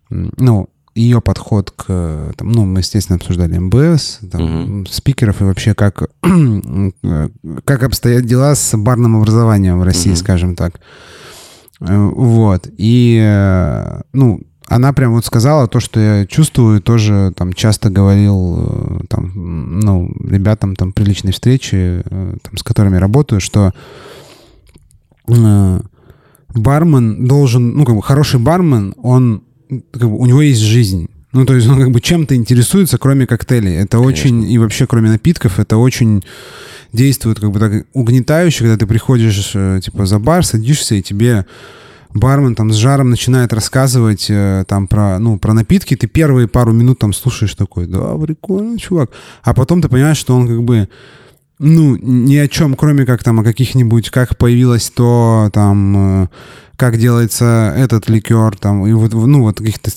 [0.10, 4.91] ну, ее подход к, там, ну, мы, естественно, обсуждали МБС, там, uh-huh.
[4.91, 6.10] спикеров и вообще как,
[7.63, 10.17] как обстоят дела с барным образованием в России, uh-huh.
[10.17, 10.80] скажем так.
[11.82, 12.70] Э, вот.
[12.78, 13.20] И,
[14.13, 14.41] ну,
[14.72, 20.10] она прям вот сказала то, что я чувствую, тоже там часто говорил э, там, ну,
[20.24, 23.74] ребятам там при личной встрече, э, там, с которыми работаю, что
[25.28, 25.82] э,
[26.56, 29.44] бармен должен, ну, как бы хороший бармен, он,
[29.91, 31.10] как бы, у него есть жизнь.
[31.34, 33.76] Ну, то есть он как бы чем-то интересуется, кроме коктейлей.
[33.76, 34.08] Это Конечно.
[34.08, 36.24] очень, и вообще кроме напитков, это очень
[36.91, 41.46] действует как бы так угнетающе, когда ты приходишь, типа, за бар, садишься, и тебе
[42.13, 46.74] бармен там с жаром начинает рассказывать э, там про, ну, про напитки, ты первые пару
[46.74, 49.12] минут там слушаешь такой, да, прикольно, чувак.
[49.44, 50.89] А потом ты понимаешь, что он как бы,
[51.60, 56.28] ну, ни о чем, кроме как там о каких-нибудь, как появилось то, там, э,
[56.76, 59.91] как делается этот ликер, там, и вот, ну, вот каких-то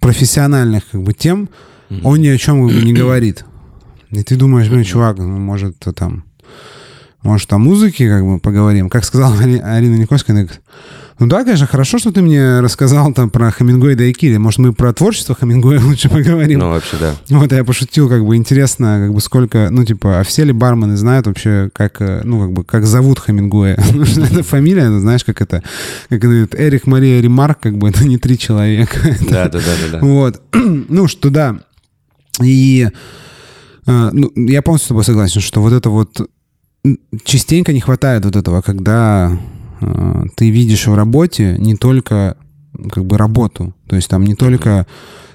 [0.00, 1.48] профессиональных как бы тем,
[2.02, 3.44] он ни о чем не говорит.
[4.10, 6.24] И ты думаешь, блин, чувак, ну, может, там,
[7.22, 8.88] может, о музыке как бы поговорим.
[8.88, 10.62] Как сказала Арина Никольская, она говорит,
[11.18, 14.36] ну да, конечно, хорошо, что ты мне рассказал там про Хамингуэя и Кири.
[14.36, 16.60] Может, мы про творчество Хамингуэя лучше поговорим?
[16.60, 17.14] Ну, вообще, да.
[17.30, 20.96] Вот, я пошутил, как бы интересно, как бы сколько, ну, типа, а все ли бармены
[20.98, 23.76] знают вообще, как, э, ну, как бы, как зовут Хамингуэя?
[24.30, 25.62] это фамилия, ну, знаешь, как это,
[26.10, 28.98] как это, Эрик Мария Ремарк, как бы, это не три человека.
[29.30, 29.98] Да, да, да, да.
[30.00, 30.42] Вот.
[30.88, 31.60] Ну, что да.
[32.42, 32.88] И
[33.86, 36.28] э, ну, я полностью с тобой согласен, что вот это вот
[37.24, 39.36] частенько не хватает вот этого, когда
[39.80, 42.36] э, ты видишь в работе не только
[42.90, 44.86] как бы работу, то есть там не только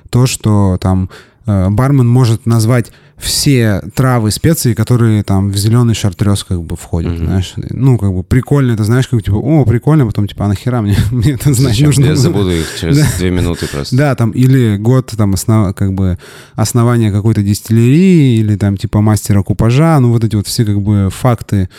[0.09, 1.09] то, что там
[1.45, 7.13] э, бармен может назвать все травы, специи, которые там в зеленый шартрез как бы входят,
[7.13, 7.25] mm-hmm.
[7.25, 7.53] знаешь.
[7.69, 10.97] Ну, как бы прикольно, это знаешь, как типа, о, прикольно, потом типа, а нахера мне,
[11.11, 11.87] мне это знать Зачем?
[11.87, 12.05] нужно?
[12.05, 13.07] Я забуду их через да.
[13.17, 13.95] две минуты просто.
[13.95, 16.17] Да, там, или год там основ, как бы
[16.55, 21.09] основания какой-то дистиллерии, или там типа мастера купажа, ну, вот эти вот все как бы
[21.11, 21.69] факты,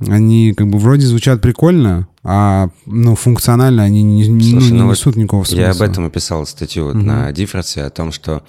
[0.00, 4.90] они как бы вроде звучат прикольно, а ну, функционально они не, Слушай, ну, не ну,
[4.90, 5.60] несут никакого смысла.
[5.60, 7.02] Я об этом и писал статью вот mm-hmm.
[7.02, 8.42] на Дифферсе, о том, что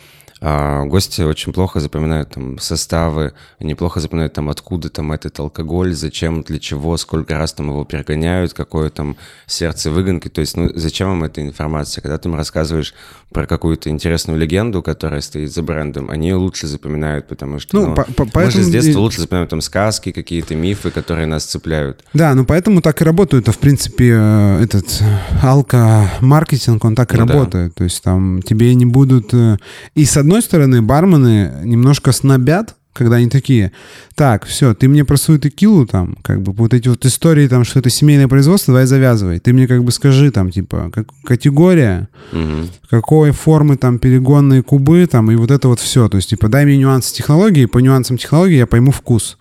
[0.45, 6.43] гости очень плохо запоминают там составы, они плохо запоминают там откуда там этот алкоголь, зачем,
[6.43, 10.27] для чего, сколько раз там его перегоняют, какое там сердце выгонки.
[10.29, 12.01] То есть, ну, зачем им эта информация?
[12.01, 12.93] Когда ты им рассказываешь
[13.31, 17.87] про какую-то интересную легенду, которая стоит за брендом, они ее лучше запоминают, потому что ну,
[17.87, 21.43] ну, по -по мы же с детства лучше запоминаем там сказки, какие-то мифы, которые нас
[21.43, 22.03] цепляют.
[22.13, 23.49] Да, ну поэтому так и работают.
[23.49, 25.01] А в принципе, э, этот
[25.41, 27.69] алко-маркетинг, он так и ну, работает.
[27.69, 27.73] Да.
[27.77, 29.33] То есть там тебе не будут...
[29.33, 29.57] Э,
[29.95, 33.73] и с одной стороны, бармены немножко снобят, когда они такие,
[34.15, 37.65] так, все, ты мне про свою текилу там, как бы вот эти вот истории там,
[37.65, 39.39] что это семейное производство, давай завязывай.
[39.39, 42.69] Ты мне как бы скажи там, типа, как, категория, угу.
[42.89, 46.07] какой формы там перегонные кубы там, и вот это вот все.
[46.07, 49.37] То есть, типа, дай мне нюансы технологии, по нюансам технологии я пойму вкус.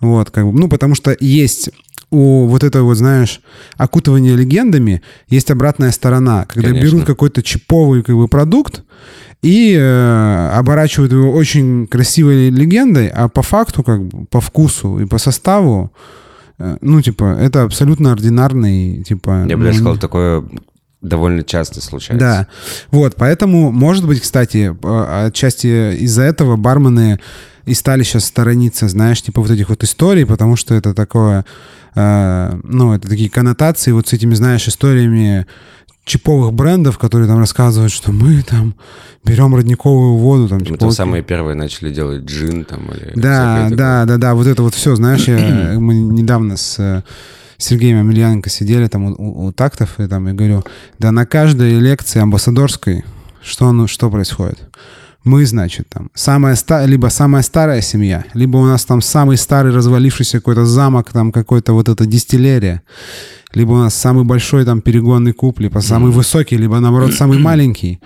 [0.00, 1.70] Вот, как бы, ну, потому что есть
[2.10, 3.40] у вот этого вот, знаешь,
[3.76, 6.44] окутывания легендами есть обратная сторона.
[6.46, 6.86] Когда Конечно.
[6.88, 8.82] берут какой-то чиповый как бы, продукт,
[9.42, 15.06] и э, оборачивают его очень красивой легендой, а по факту, как бы, по вкусу и
[15.06, 15.92] по составу,
[16.58, 19.46] э, ну, типа, это абсолютно ординарный, типа...
[19.48, 20.44] Я бы даже ну, сказал, такое
[21.00, 22.26] довольно часто случается.
[22.26, 22.46] Да,
[22.90, 24.76] вот, поэтому, может быть, кстати,
[25.26, 27.18] отчасти из-за этого бармены
[27.64, 31.44] и стали сейчас сторониться, знаешь, типа вот этих вот историй, потому что это такое,
[31.94, 35.46] э, ну, это такие коннотации вот с этими, знаешь, историями
[36.04, 38.74] чиповых брендов, которые там рассказывают, что мы там
[39.24, 40.48] берем родниковую воду.
[40.48, 43.12] Там, мы там самые первые начали делать джин там или...
[43.14, 45.38] Да, да, да, да, вот это вот все, знаешь, я,
[45.78, 47.02] мы недавно с э,
[47.58, 50.64] Сергеем Амельяненко сидели там у, у, у тактов, и там я говорю,
[50.98, 53.04] да на каждой лекции амбассадорской
[53.42, 54.58] что, ну, что происходит?
[55.24, 56.86] Мы, значит, там, самая ста...
[56.86, 61.74] либо самая старая семья, либо у нас там самый старый развалившийся какой-то замок, там какой-то
[61.74, 62.82] вот эта дистиллерия,
[63.52, 68.00] либо у нас самый большой там перегонный куб, либо самый высокий, либо наоборот самый маленький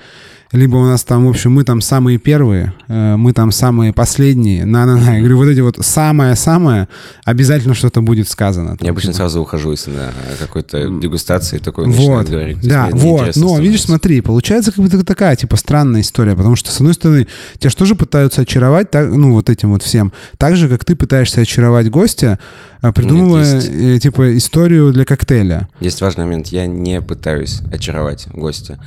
[0.55, 4.65] либо у нас там, в общем, мы там самые первые, э, мы там самые последние.
[4.65, 5.15] На-на-на.
[5.15, 6.89] Я говорю, вот эти вот самое-самое,
[7.25, 8.77] обязательно что-то будет сказано.
[8.81, 9.17] Я обычно типа.
[9.17, 12.29] сразу ухожу, если на какой-то дегустации такой вот.
[12.29, 12.61] говорить.
[12.63, 13.35] Да, вот.
[13.35, 17.27] Но, видишь, смотри, получается как бы такая, типа, странная история, потому что, с одной стороны,
[17.59, 20.13] тебя же тоже пытаются очаровать, так, ну, вот этим вот всем.
[20.39, 22.39] Так же, как ты пытаешься очаровать гостя,
[22.81, 23.71] а, придумывая, Нет, есть...
[23.75, 25.69] Э, типа, историю для коктейля.
[25.81, 26.49] Есть важный момент.
[26.49, 28.79] Я не пытаюсь очаровать гостя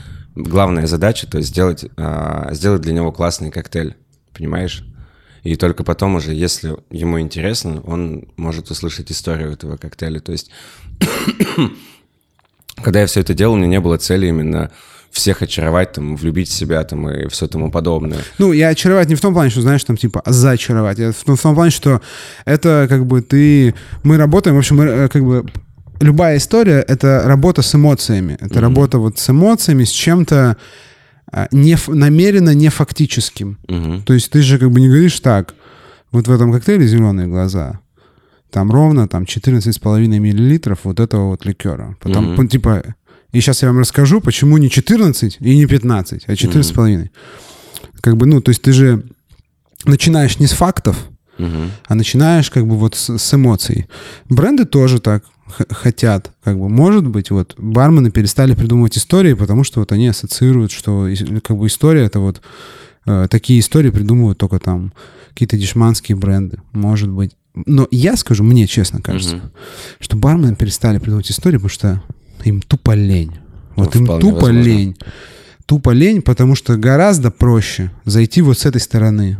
[0.44, 3.96] главная задача, то есть сделать, а, сделать для него классный коктейль,
[4.34, 4.84] понимаешь?
[5.44, 10.20] И только потом уже, если ему интересно, он может услышать историю этого коктейля.
[10.20, 10.50] То есть,
[12.84, 14.72] когда я все это делал, у меня не было цели именно
[15.10, 18.20] всех очаровать, там, влюбить в себя там, и все тому подобное.
[18.38, 21.00] Ну, я очаровать не в том плане, что, знаешь, там, типа, зачаровать.
[21.00, 22.02] Я в том, в том плане, что
[22.46, 23.74] это, как бы, ты...
[24.04, 25.46] Мы работаем, в общем, мы, э, как бы,
[26.00, 28.38] любая история— это работа с эмоциями.
[28.40, 28.60] Это mm-hmm.
[28.60, 30.58] работа вот с эмоциями, с чем-то
[31.32, 33.58] а, не, намеренно не фактическим.
[33.68, 34.04] Mm-hmm.
[34.04, 35.54] То есть ты же как бы не говоришь так,
[36.12, 37.80] вот в этом коктейле «Зеленые глаза»,
[38.50, 41.98] там ровно там 14,5 миллилитров вот этого вот ликера.
[42.00, 42.48] Потом, mm-hmm.
[42.48, 42.96] типа,
[43.34, 46.74] и сейчас я вам расскажу, почему не 14 и не 15, а 14,5.
[46.74, 47.10] Mm-hmm.
[48.02, 49.04] Как бы, ну, то есть ты же
[49.86, 50.98] начинаешь не с фактов,
[51.38, 53.88] uh а начинаешь как бы вот с, с эмоций.
[54.30, 59.80] Бренды тоже так хотят, как бы, может быть, вот бармены перестали придумывать истории, потому что
[59.80, 61.08] вот они ассоциируют, что
[61.44, 62.42] как бы история это вот
[63.06, 64.94] э, такие истории придумывают только там
[65.30, 67.36] какие-то дешманские бренды, может быть.
[67.66, 69.52] Но я скажу, мне честно кажется, uh
[70.00, 72.04] что бармены перестали придумывать истории, потому что
[72.44, 73.38] им тупо лень.
[73.76, 74.60] Вот ну, им тупо возможно.
[74.60, 74.98] лень.
[75.66, 79.38] Тупо лень, потому что гораздо проще зайти вот с этой стороны.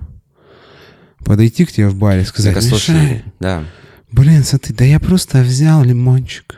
[1.24, 3.64] Подойти к тебе в баре и сказать, так, слушай, да.
[4.12, 6.56] Блин, смотри, да я просто взял лимончик,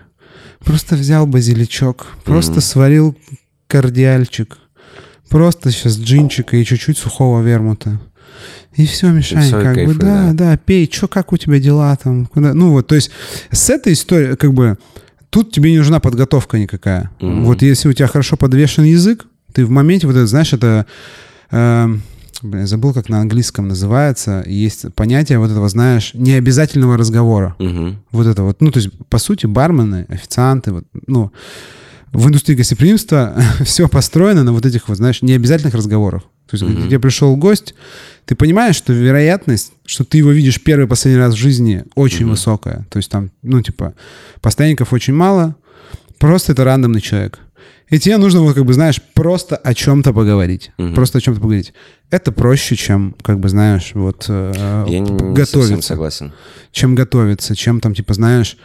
[0.60, 2.62] просто взял базиличок, просто mm-hmm.
[2.62, 3.18] сварил
[3.68, 4.58] кардиальчик,
[5.30, 8.00] просто сейчас джинчика и чуть-чуть сухого вермута.
[8.76, 11.38] И все, Мишань, и все, как кайфы, бы, да, да, да, пей, что, как у
[11.38, 13.12] тебя дела там, куда, ну вот, то есть
[13.52, 14.78] с этой историей, как бы,
[15.30, 17.12] тут тебе не нужна подготовка никакая.
[17.20, 17.44] Mm-hmm.
[17.44, 20.86] Вот если у тебя хорошо подвешен язык, ты в моменте вот это, знаешь, это...
[21.52, 21.88] Э,
[22.42, 24.44] блин, забыл, как на английском называется.
[24.48, 27.56] Есть понятие вот этого, знаешь, необязательного разговора.
[27.60, 27.96] Mm-hmm.
[28.12, 28.62] Вот это вот.
[28.62, 31.32] Ну, то есть, по сути, бармены, официанты, вот, ну,
[32.12, 36.24] в индустрии гостеприимства все построено на вот этих вот, знаешь, необязательных разговорах.
[36.50, 36.88] То есть, mm-hmm.
[36.88, 37.76] где пришел гость,
[38.26, 42.30] ты понимаешь, что вероятность, что ты его видишь первый последний раз в жизни, очень mm-hmm.
[42.30, 42.86] высокая.
[42.90, 43.94] То есть там, ну, типа,
[44.42, 45.56] постоянников очень мало,
[46.18, 47.40] просто это рандомный человек.
[47.90, 50.72] И тебе нужно, вот, как бы, знаешь, просто о чем-то поговорить.
[50.78, 50.94] Mm-hmm.
[50.94, 51.74] Просто о чем-то поговорить.
[52.12, 55.76] Это проще, чем, как бы, знаешь, вот э, Я не, готовиться.
[55.76, 56.34] Не согласен.
[56.72, 58.58] Чем готовиться, чем там, типа, знаешь,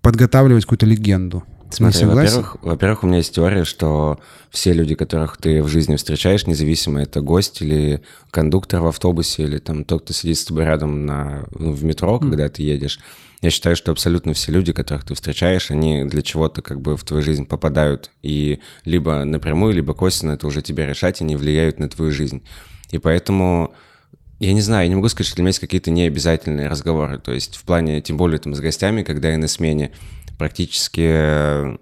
[0.00, 1.44] подготавливать какую-то легенду.
[1.72, 6.46] Смотри, во-первых, во-первых, у меня есть теория, что все люди, которых ты в жизни встречаешь,
[6.46, 11.06] независимо это гость или кондуктор в автобусе, или там тот, кто сидит с тобой рядом
[11.06, 12.30] на, ну, в метро, mm.
[12.30, 13.00] когда ты едешь,
[13.40, 17.02] я считаю, что абсолютно все люди, которых ты встречаешь, они для чего-то как бы в
[17.02, 18.12] твою жизнь попадают.
[18.22, 22.44] И либо напрямую, либо косвенно это уже тебе решать, они влияют на твою жизнь.
[22.92, 23.74] И поэтому
[24.38, 27.18] я не знаю, я не могу сказать, что для меня есть какие-то необязательные разговоры.
[27.18, 29.90] То есть в плане, тем более там с гостями, когда я на смене,
[30.42, 31.78] практически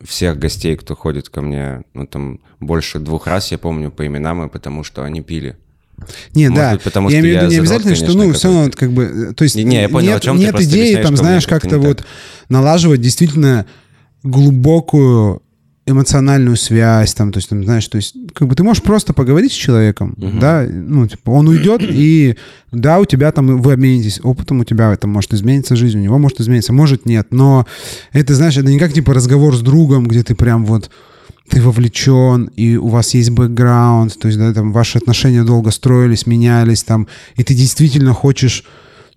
[0.00, 4.46] всех гостей, кто ходит ко мне, ну, там, больше двух раз, я помню по именам,
[4.46, 5.56] и потому что они пили.
[6.32, 8.48] Не, Может да, быть, потому я имею в виду не обязательно, конечно, что, ну, все
[8.52, 11.48] равно, как бы, то есть не, я понял, нет, о чем нет идеи, там, знаешь,
[11.48, 12.06] как-то вот
[12.48, 13.66] налаживать действительно
[14.22, 15.42] глубокую
[15.86, 19.52] эмоциональную связь, там, то есть, там, знаешь, то есть, как бы ты можешь просто поговорить
[19.52, 20.38] с человеком, uh-huh.
[20.40, 22.36] да, ну, типа, он уйдет, и
[22.72, 26.18] да, у тебя там, вы обменитесь опытом, у тебя это может измениться жизнь, у него
[26.18, 27.66] может измениться, может нет, но
[28.12, 30.90] это, знаешь, это не как, типа, разговор с другом, где ты прям вот,
[31.50, 36.26] ты вовлечен, и у вас есть бэкграунд, то есть, да, там, ваши отношения долго строились,
[36.26, 38.64] менялись, там, и ты действительно хочешь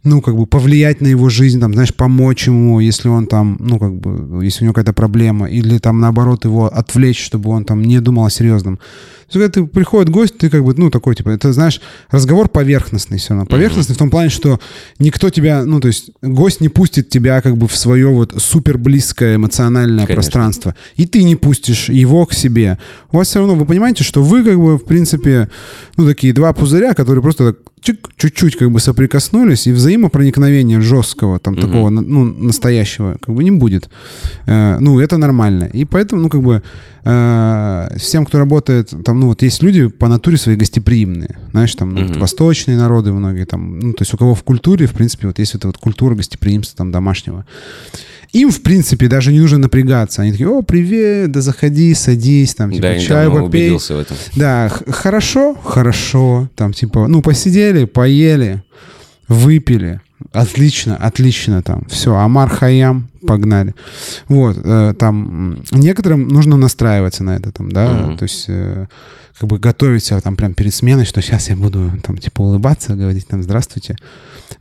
[0.07, 3.79] ну, как бы повлиять на его жизнь, там, знаешь, помочь ему, если он там, ну,
[3.79, 7.83] как бы, если у него какая-то проблема, или там, наоборот, его отвлечь, чтобы он там
[7.83, 8.77] не думал о серьезном.
[8.77, 12.47] То есть, когда ты приходит гость, ты как бы, ну, такой, типа, это, знаешь, разговор
[12.47, 13.45] поверхностный все равно.
[13.45, 13.97] Поверхностный uh-huh.
[13.97, 14.59] в том плане, что
[14.99, 18.77] никто тебя, ну, то есть, гость не пустит тебя как бы в свое вот супер
[18.77, 20.13] близкое эмоциональное Конечно.
[20.15, 20.75] пространство.
[20.95, 22.77] И ты не пустишь его к себе.
[23.11, 25.49] У вас все равно, вы понимаете, что вы как бы, в принципе,
[25.97, 31.53] ну, такие два пузыря, которые просто так чуть-чуть как бы соприкоснулись, и взаимопроникновения жесткого, там,
[31.53, 31.61] угу.
[31.61, 33.89] такого, ну, настоящего, как бы не будет.
[34.45, 35.69] Э, ну, это нормально.
[35.73, 36.63] И поэтому, ну, как бы,
[37.03, 41.93] э, всем, кто работает, там, ну, вот есть люди по натуре свои гостеприимные, знаешь, там,
[41.93, 42.19] ну, угу.
[42.19, 45.55] восточные народы многие, там, ну, то есть у кого в культуре, в принципе, вот есть
[45.55, 47.45] эта вот культура гостеприимства, там, домашнего.
[48.33, 50.21] Им, в принципе, даже не нужно напрягаться.
[50.21, 53.41] Они такие, о, привет, да заходи, садись, там, типа, да, чай попей.
[53.41, 54.17] убедился в этом.
[54.35, 58.63] Да, хорошо, хорошо, там, типа, ну, посидели, поели,
[59.27, 60.01] выпили,
[60.33, 61.85] Отлично, отлично там.
[61.89, 63.75] Все, Амар Хаям, погнали.
[64.27, 68.17] Вот, э, там некоторым нужно настраиваться на это, там, да, mm-hmm.
[68.17, 68.87] то есть э,
[69.39, 72.95] как бы готовить себя там прям перед сменой, что сейчас я буду там типа улыбаться,
[72.95, 73.95] говорить там здравствуйте.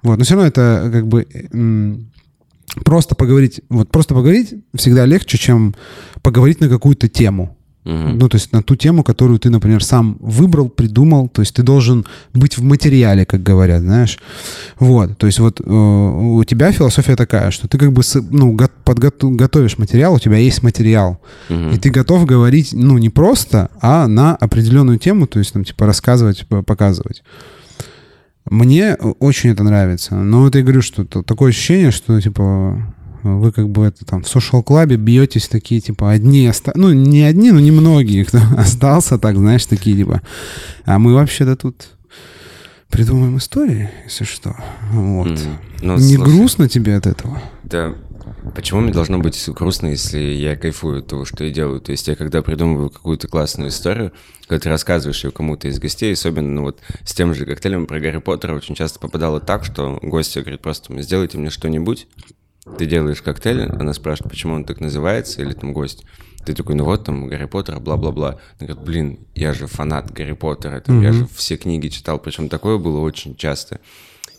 [0.03, 1.27] Вот, но все равно это как бы
[2.85, 5.75] просто поговорить, вот просто поговорить всегда легче, чем
[6.23, 7.57] поговорить на какую-то тему.
[7.87, 11.29] Ну, то есть на ту тему, которую ты, например, сам выбрал, придумал.
[11.29, 12.05] То есть ты должен
[12.35, 14.19] быть в материале, как говорят, знаешь.
[14.81, 15.17] Вот.
[15.19, 20.15] То есть вот э, у тебя философия такая, что ты как бы ну, подготовишь материал,
[20.15, 21.21] у тебя есть материал.
[21.49, 21.71] Угу.
[21.75, 25.87] И ты готов говорить, ну, не просто, а на определенную тему, то есть там типа
[25.87, 27.23] рассказывать, показывать.
[28.51, 30.15] Мне очень это нравится.
[30.15, 34.27] Но вот я говорю, что такое ощущение, что типа вы как бы это там в
[34.27, 36.73] social-клабе бьетесь такие, типа, одни, оста...
[36.75, 40.23] ну, не одни, но немногие, кто остался так, знаешь, такие, типа,
[40.85, 41.89] а мы вообще-то тут
[42.89, 44.57] придумаем истории, если что.
[44.93, 45.29] Вот.
[45.29, 47.43] Mm, ну, не слушай, грустно тебе от этого?
[47.65, 47.95] Да.
[48.55, 51.81] Почему мне должно быть грустно, если я кайфую от того, что я делаю?
[51.81, 54.13] То есть я когда придумываю какую-то классную историю,
[54.47, 58.01] когда ты рассказываешь ее кому-то из гостей, особенно ну, вот с тем же коктейлем про
[58.01, 62.07] Гарри Поттера, очень часто попадало так, что гости говорят просто, сделайте мне что-нибудь,
[62.79, 66.05] ты делаешь коктейль, она спрашивает, почему он так называется, или там гость.
[66.45, 68.39] Ты такой, ну вот там Гарри Поттер, бла-бла-бла.
[68.59, 71.05] Она говорит, блин, я же фанат Гарри Поттера, там, mm-hmm.
[71.05, 73.81] я же все книги читал, причем такое было очень часто.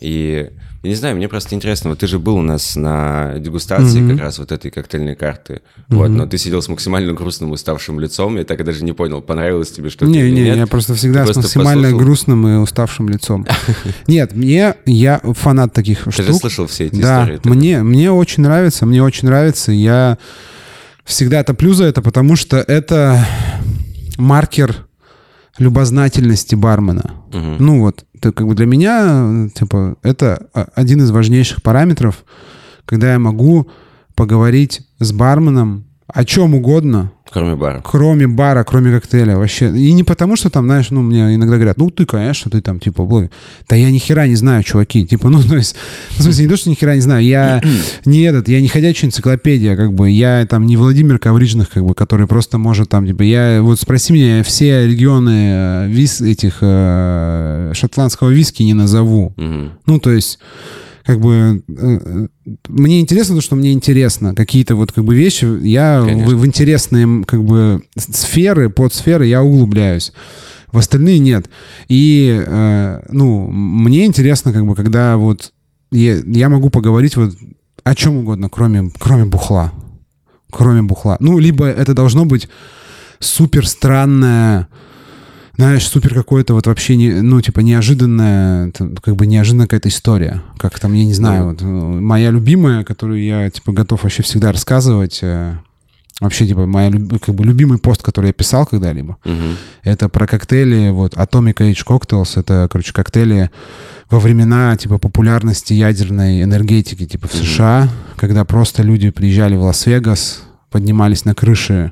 [0.00, 0.50] И
[0.82, 4.10] я не знаю, мне просто интересно, вот ты же был у нас на дегустации mm-hmm.
[4.12, 5.82] как раз вот этой коктейльной карты, mm-hmm.
[5.96, 9.20] вот, но ты сидел с максимально грустным, уставшим лицом, я так и даже не понял,
[9.20, 10.56] понравилось тебе что-то не, или не, нет.
[10.56, 11.98] я просто всегда ты с максимально послушал?
[11.98, 13.46] грустным и уставшим лицом.
[14.06, 16.14] Нет, мне, я фанат таких штук.
[16.14, 17.40] Ты же слышал все эти да, истории.
[17.42, 20.16] Да, мне, мне очень нравится, мне очень нравится, я
[21.04, 23.26] всегда топлю за это, потому что это
[24.16, 24.87] маркер
[25.58, 27.14] любознательности бармена.
[27.28, 27.56] Угу.
[27.58, 32.24] Ну вот, это как бы для меня, типа, это один из важнейших параметров,
[32.84, 33.68] когда я могу
[34.14, 37.82] поговорить с барменом о чем угодно, Кроме бара.
[37.84, 39.68] Кроме бара, кроме коктейля вообще.
[39.76, 42.80] И не потому, что там, знаешь, ну, мне иногда говорят, ну, ты, конечно, ты там,
[42.80, 43.30] типа, блог.
[43.68, 45.06] Да я ни хера не знаю, чуваки.
[45.06, 45.76] Типа, ну, то есть,
[46.10, 47.60] в смысле, не то, что ни хера не знаю, я
[48.04, 51.94] не этот, я не ходячая энциклопедия, как бы, я там не Владимир Коврижных, как бы,
[51.94, 57.72] который просто может там, типа, я, вот спроси меня, все регионы э, вис, этих э,
[57.74, 59.34] шотландского виски не назову.
[59.36, 60.38] Ну, то есть
[61.08, 62.26] как бы э, э,
[62.68, 64.34] мне интересно то, что мне интересно.
[64.34, 70.12] Какие-то вот как бы вещи, я в, в интересные как бы сферы, подсферы я углубляюсь.
[70.70, 71.48] В остальные нет.
[71.88, 75.54] И, э, ну, мне интересно, как бы, когда вот
[75.90, 77.32] я, я могу поговорить вот
[77.84, 79.72] о чем угодно, кроме, кроме бухла.
[80.50, 81.16] Кроме бухла.
[81.20, 82.50] Ну, либо это должно быть
[83.18, 84.68] супер странное
[85.58, 88.70] знаешь, супер какое-то вот вообще, не, ну, типа, неожиданная,
[89.02, 90.40] как бы неожиданная какая-то история.
[90.56, 95.18] Как там, я не знаю, вот, моя любимая, которую я, типа, готов вообще всегда рассказывать,
[95.20, 95.56] э,
[96.20, 99.56] вообще, типа, моя, как бы, любимый пост, который я писал когда-либо, uh-huh.
[99.82, 103.50] это про коктейли, вот, Atomic Age Cocktails, это, короче, коктейли
[104.10, 108.16] во времена, типа, популярности ядерной энергетики, типа, в США, uh-huh.
[108.16, 111.90] когда просто люди приезжали в Лас-Вегас, поднимались на крыши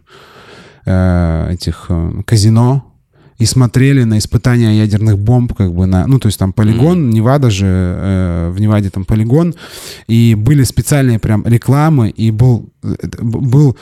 [0.84, 2.92] э, этих э, казино,
[3.38, 7.12] и смотрели на испытания ядерных бомб, как бы на, ну то есть там полигон, mm-hmm.
[7.12, 9.54] Невада же, э, в Неваде там полигон,
[10.06, 12.70] и были специальные прям рекламы, и был
[13.20, 13.76] был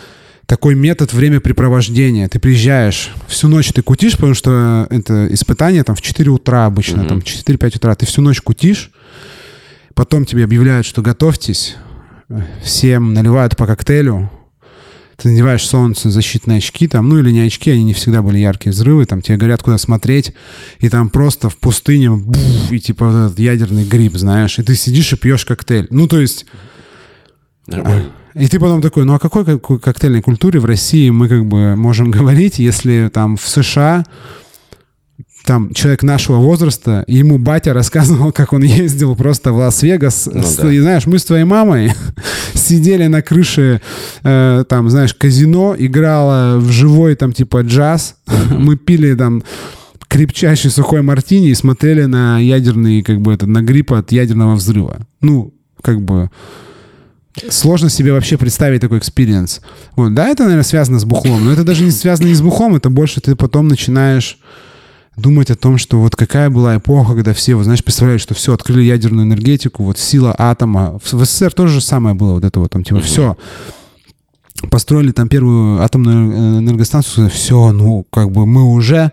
[0.46, 2.28] такой метод времяпрепровождения.
[2.28, 7.00] Ты приезжаешь, всю ночь ты кутишь, потому что это испытание там в 4 утра обычно,
[7.00, 7.08] mm-hmm.
[7.08, 8.90] там 4-5 утра, ты всю ночь кутишь,
[9.94, 11.76] потом тебе объявляют, что готовьтесь,
[12.62, 14.30] всем наливают по коктейлю,
[15.16, 19.06] ты надеваешь солнцезащитные очки, там, ну или не очки, они не всегда были яркие взрывы,
[19.06, 20.32] там тебе говорят, куда смотреть,
[20.80, 24.74] и там просто в пустыне, буф, и типа вот этот ядерный гриб, знаешь, и ты
[24.74, 25.86] сидишь и пьешь коктейль.
[25.90, 26.46] Ну, то есть...
[27.66, 28.10] Нормально.
[28.34, 32.10] И ты потом такой, ну о какой коктейльной культуре в России мы как бы можем
[32.10, 34.04] говорить, если там в США
[35.44, 40.30] там человек нашего возраста, ему батя рассказывал, как он ездил просто в Лас-Вегас.
[40.32, 40.72] Ну, с, да.
[40.72, 41.92] И знаешь, мы с твоей мамой
[42.54, 43.80] сидели на крыше,
[44.22, 48.16] э, там, знаешь, казино, играла в живой там типа джаз.
[48.50, 49.42] мы пили там
[50.08, 55.06] крепчайший сухой мартини и смотрели на ядерный, как бы, это, на грипп от ядерного взрыва.
[55.20, 56.30] Ну, как бы...
[57.50, 59.60] Сложно себе вообще представить такой experience.
[59.96, 62.76] Вот, да, это, наверное, связано с бухлом, но это даже не связано не с бухлом,
[62.76, 64.38] это больше ты потом начинаешь
[65.16, 68.52] думать о том, что вот какая была эпоха, когда все, вот, знаешь, представляют, что все,
[68.52, 70.98] открыли ядерную энергетику, вот сила атома.
[71.02, 73.36] В, СССР тоже самое было, вот это вот, там, типа, все.
[74.70, 79.12] Построили там первую атомную энергостанцию, все, ну, как бы мы уже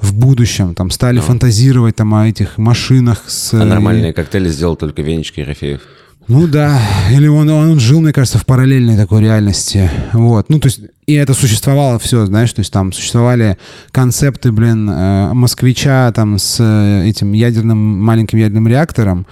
[0.00, 1.22] в будущем, там, стали ну.
[1.22, 3.54] фантазировать там о этих машинах с...
[3.54, 5.80] А нормальные коктейли сделал только Венечка Ерофеев.
[6.28, 9.90] Ну да, или он, он жил, мне кажется, в параллельной такой реальности.
[10.12, 10.48] Вот.
[10.48, 13.58] Ну, то есть, и это существовало все, знаешь, то есть там существовали
[13.92, 19.26] концепты, блин, э, москвича там с э, этим ядерным, маленьким ядерным реактором,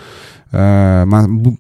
[0.57, 1.05] Э,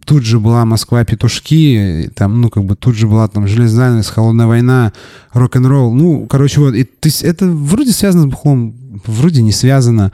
[0.04, 4.46] тут же была Москва петушки, там, ну, как бы тут же была там железная холодная
[4.46, 4.92] война,
[5.32, 5.92] рок-н-ролл.
[5.92, 6.74] Ну, короче, вот.
[6.74, 10.12] И, то есть это вроде связано с бухлом, вроде не связано.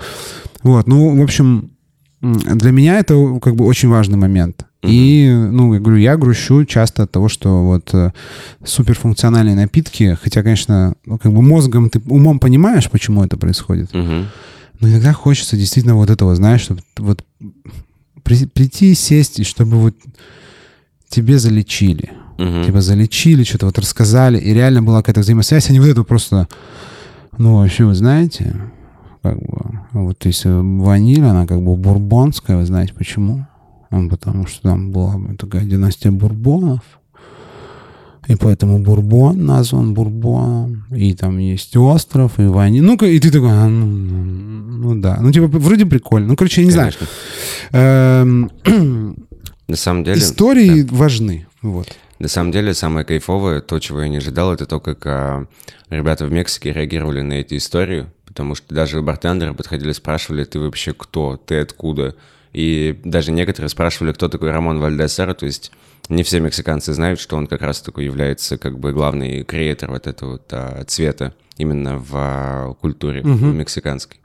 [0.63, 1.73] Вот, ну, в общем,
[2.23, 4.65] для меня это как бы очень важный момент.
[4.83, 8.13] И, ну, я говорю, я грущу часто от того, что вот э,
[8.65, 13.91] суперфункциональные напитки, хотя, конечно, ну, как бы мозгом ты умом понимаешь, почему это происходит,
[14.81, 17.25] но иногда хочется действительно вот этого, знаешь, чтобы вот
[18.23, 19.95] при- прийти, сесть, и чтобы вот
[21.09, 22.11] тебе залечили.
[22.65, 26.49] Типа залечили, что-то вот рассказали, и реально была какая-то взаимосвязь, а не вот это просто,
[27.37, 28.57] ну, вообще, вы знаете,
[29.23, 33.47] как бы, вот если ваниль, она как бы бурбонская, вы знаете почему?
[33.91, 36.81] Ну, потому что там была такая династия бурбонов,
[38.29, 42.83] и поэтому бурбон назван бурбоном, и там есть остров, и ваниль.
[42.83, 45.19] Ну-ка, и ты такой, а, ну, ну, ну да.
[45.21, 46.29] Ну, типа, вроде прикольно.
[46.29, 46.93] Ну, короче, я не знаю.
[46.93, 47.09] Конечно.
[47.73, 49.17] Эм,
[49.67, 50.19] На самом деле...
[50.19, 51.49] Истории важны.
[51.63, 51.89] Вот.
[52.21, 55.47] На самом деле, самое кайфовое, то, чего я не ожидал, это то, как а,
[55.89, 60.93] ребята в Мексике реагировали на эти истории, потому что даже бартендеры подходили, спрашивали, ты вообще
[60.93, 62.15] кто, ты откуда?
[62.53, 65.71] И даже некоторые спрашивали, кто такой Рамон Вальдесер, то есть
[66.09, 70.07] не все мексиканцы знают, что он как раз такой является как бы главный креатор вот
[70.07, 74.21] этого вот, а, цвета именно в а, культуре мексиканской.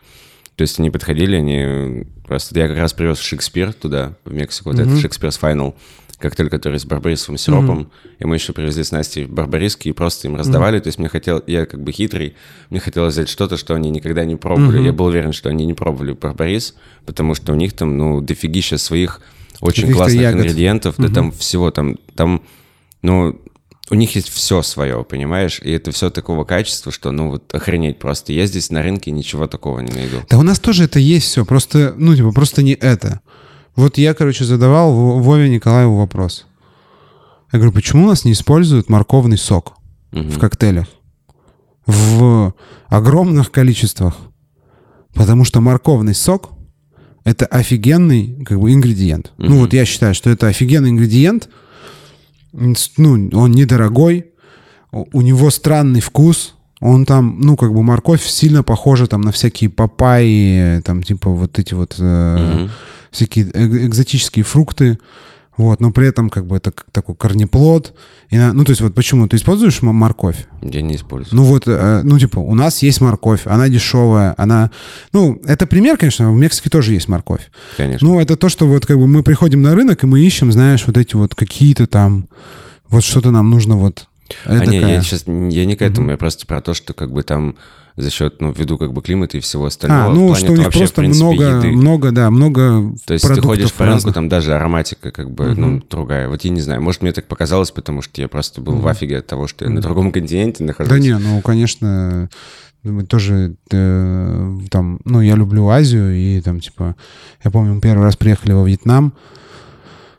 [0.56, 2.58] То есть они подходили, они просто...
[2.58, 5.76] Я как раз привез Шекспир туда, в Мексику, вот этот Шекспир's Final,
[6.18, 7.92] коктейль, который с барбарисовым сиропом.
[8.20, 10.80] И мы еще привезли с Настей барбариски и просто им раздавали.
[10.80, 11.42] То есть мне хотел...
[11.48, 12.36] Я как бы хитрый,
[12.70, 14.82] мне хотелось взять что-то, что они никогда не пробовали.
[14.82, 18.78] Я был уверен, что они не пробовали барбарис, потому что у них там, ну, дофигища
[18.78, 19.22] своих
[19.62, 20.42] очень классных ягод.
[20.42, 20.96] ингредиентов.
[20.98, 22.44] Да там всего, там, там,
[23.02, 23.40] ну,
[23.92, 25.60] у них есть все свое, понимаешь?
[25.64, 28.34] И это все такого качества, что, ну, вот охренеть просто.
[28.34, 30.18] Я здесь на рынке ничего такого не найду.
[30.30, 33.22] Да у нас тоже это есть все, просто, ну, типа, просто не это.
[33.76, 36.46] Вот я, короче, задавал Вове Николаеву вопрос.
[37.52, 39.74] Я говорю, почему у нас не используют морковный сок
[40.12, 40.88] в коктейлях?
[41.86, 42.54] В
[42.88, 44.16] огромных количествах.
[45.14, 46.50] Потому что морковный сок—
[47.24, 49.32] это офигенный, как бы, ингредиент.
[49.38, 51.50] Ну, вот я считаю, что это офигенный ингредиент.
[52.54, 54.28] Ну, он недорогой,
[54.92, 59.70] у него странный вкус, он там, ну, как бы морковь сильно похожа там на всякие
[59.70, 62.68] папайи, там, типа вот эти вот э,
[63.16, 65.00] всякие э- экзотические фрукты,
[65.58, 67.94] вот, но при этом как бы это такой корнеплод.
[68.30, 69.28] И, ну, то есть вот почему?
[69.28, 70.48] Ты используешь морковь?
[70.62, 71.36] Я не использую.
[71.36, 74.72] Ну вот, э, ну типа, у нас есть морковь, она дешевая, она...
[75.14, 77.50] Ну, это пример, конечно, в Мексике тоже есть морковь.
[77.78, 78.06] Конечно.
[78.06, 80.84] Ну, это то, что вот как бы мы приходим на рынок, и мы ищем, знаешь,
[80.88, 82.28] вот эти вот какие-то там...
[82.90, 84.08] Вот что-то нам нужно вот...
[84.44, 87.24] А не, я сейчас я не к этому, я просто про то, что как бы
[87.24, 87.56] там
[87.98, 90.12] за счет, ну, ввиду как бы климата и всего остального.
[90.12, 91.68] А, ну, что у них вообще, просто принципе, много, еды.
[91.72, 95.82] много, да, много То есть ты ходишь по рынку, там даже ароматика как бы, ну,
[95.90, 96.28] другая.
[96.28, 99.20] Вот я не знаю, может, мне так показалось, потому что я просто был в афиге
[99.20, 100.92] от того, что я на другом континенте нахожусь.
[100.92, 102.30] Да не, ну, конечно,
[102.84, 106.96] мы тоже э, там, ну, я люблю Азию, и там, типа,
[107.44, 109.14] я помню, мы первый раз приехали во Вьетнам,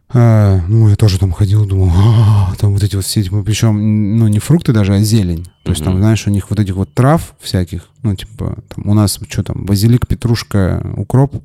[0.09, 4.19] а, ну, я тоже там ходил, думал, «А, там вот эти вот все, типа, причем,
[4.19, 5.47] ну, не фрукты даже, а зелень.
[5.65, 8.95] То есть там, знаешь, у них вот этих вот трав всяких, ну, типа, там, у
[8.95, 11.43] нас, что там, базилик, петрушка, укроп,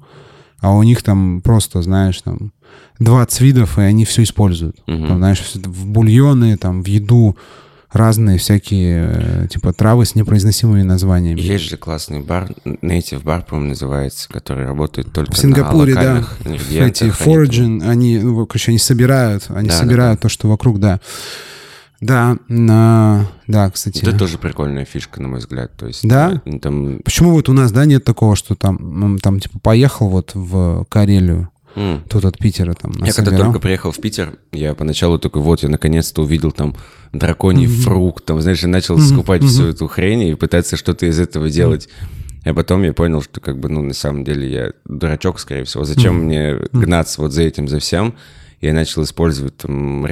[0.60, 2.52] а у них там просто, знаешь, там
[3.00, 4.78] 20 видов, и они все используют.
[4.86, 5.08] Мгм.
[5.08, 7.36] Там, знаешь, в бульоны, там, в еду
[7.92, 11.40] разные всякие, э, типа, травы с непроизносимыми названиями.
[11.40, 16.24] Есть же классный бар, Native бар, по-моему, называется, который работает только В Сингапуре, на да.
[16.86, 20.80] Эти там- Foraging, они, ну, короче, они собирают, они Да, да, собирают то, что вокруг,
[20.80, 21.00] да.
[22.00, 24.00] Да, на, да, кстати.
[24.02, 25.72] Это тоже прикольная фишка, на мой взгляд.
[25.78, 26.42] То есть, Да?
[26.46, 30.32] э, Там, Почему вот у нас, да, нет такого, что там, там, типа, поехал вот
[30.34, 32.04] в Карелию, м.
[32.10, 35.70] тут от Питера там Я когда только приехал в Питер, я поначалу такой, вот, я
[35.70, 36.76] наконец-то увидел там
[37.14, 41.50] драконий фрукт, там, знаешь, и начал скупать всю эту хрень и пытаться что-то из этого
[41.50, 41.90] делать.
[42.44, 45.84] А потом я понял, что как бы, ну, на самом деле я дурачок, скорее всего.
[45.84, 48.16] Зачем мне гнаться вот за этим, за всем?
[48.62, 50.06] Я начал использовать там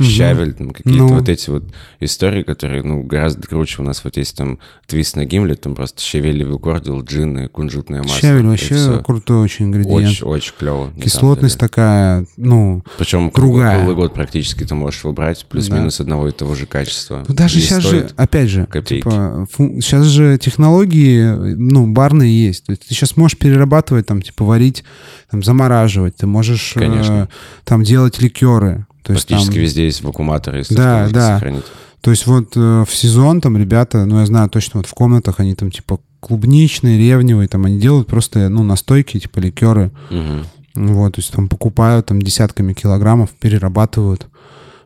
[0.00, 1.08] щавель, там, какие-то Ну.
[1.08, 1.64] вот эти вот
[2.00, 3.82] истории, которые, ну, гораздо круче.
[3.82, 8.02] У нас вот есть там твист на гимле, там просто щавелевый кордил, джин и кунжутное
[8.02, 8.18] масло.
[8.18, 9.94] Щавель вообще крутой очень ингредиент.
[10.10, 10.90] Очень, очень клево.
[11.02, 13.76] Кислотность такая, ну, Причем Другая.
[13.76, 17.24] круглый год практически ты можешь выбрать плюс-минус одного и того же качества.
[17.28, 19.02] Ну, даже И сейчас же, опять же, копейки.
[19.02, 19.46] типа,
[19.80, 22.64] сейчас же технологии, ну, барные есть.
[22.66, 24.84] То есть ты сейчас можешь перерабатывать, там, типа, варить,
[25.30, 26.16] там, замораживать.
[26.16, 27.26] Ты можешь э,
[27.64, 28.86] там делать ликеры.
[29.02, 31.34] То есть, Практически там, везде есть вакууматоры, если Да, да.
[31.34, 31.64] сохранить.
[32.00, 35.40] То есть вот э, в сезон там ребята, ну, я знаю точно, вот в комнатах
[35.40, 39.90] они там, типа, клубничные, ревневые, там они делают просто, ну, настойки, типа, ликеры.
[40.10, 40.44] Мгм.
[40.74, 44.28] Вот, то есть там покупают там десятками килограммов, перерабатывают,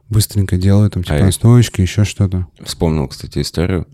[0.08, 2.46] быстренько делают там типа А настоечки, еще что-то.
[2.64, 3.86] Вспомнил, кстати, историю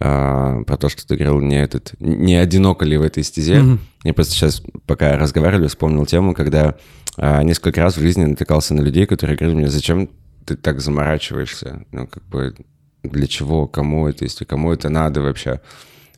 [0.00, 3.60] а, про то, что ты говорил, не этот, не одиноко ли в этой стезе.
[3.60, 3.80] Мгм.
[4.04, 6.74] Я просто сейчас, пока разговаривали, вспомнил тему, когда
[7.18, 10.10] несколько раз в жизни натыкался на людей, которые говорили мне, зачем
[10.44, 11.84] ты так заморачиваешься?
[11.92, 12.54] Ну, как бы,
[13.02, 15.60] для чего, кому это, если кому это надо вообще?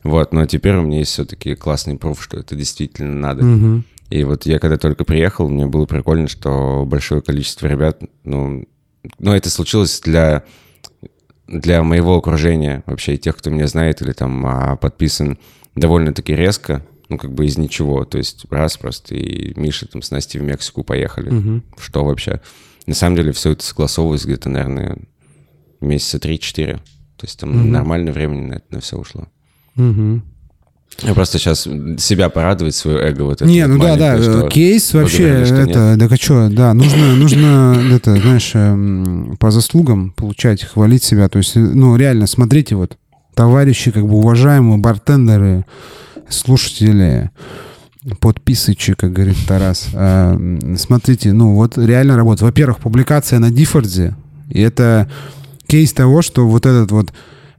[0.03, 3.43] Вот, но теперь у меня есть все-таки классный пруф, что это действительно надо.
[3.43, 3.85] Мгм.
[4.09, 8.65] И вот я когда только приехал, мне было прикольно, что большое количество ребят, ну,
[9.19, 10.43] ну это случилось для,
[11.47, 15.37] для моего окружения вообще, и тех, кто меня знает или там а, подписан
[15.75, 18.05] довольно-таки резко, ну, как бы из ничего.
[18.05, 21.29] То есть раз просто, и Миша там с Настей в Мексику поехали.
[21.29, 21.63] Мгм.
[21.77, 22.39] Что вообще?
[22.87, 24.97] На самом деле все это согласовывалось где-то, наверное,
[25.81, 26.75] месяца 3-4.
[27.17, 27.71] То есть там Мгм.
[27.71, 29.27] нормально времени на это на все ушло.
[29.75, 30.23] Мгм.
[31.03, 34.49] Я просто сейчас себя порадовать, свое эго вот это Не, вот ну да, да, что-
[34.49, 40.11] кейс вообще, говорили, что это, да что, да, нужно, нужно, это, знаешь, эм, по заслугам
[40.11, 42.97] получать, хвалить себя, то есть, э, ну, реально, смотрите, вот,
[43.33, 45.63] товарищи, как бы, уважаемые бартендеры,
[46.29, 47.31] слушатели,
[48.19, 52.41] подписычи, как говорит Тарас, м, смотрите, ну, вот реально работает.
[52.43, 54.15] Во-первых, публикация на Диффорде,
[54.49, 55.09] и это
[55.67, 57.13] кейс того, что вот этот вот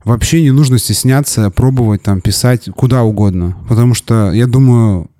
[0.05, 3.57] вообще не нужно стесняться пробовать там писать куда угодно.
[3.68, 5.11] Потому что, я думаю,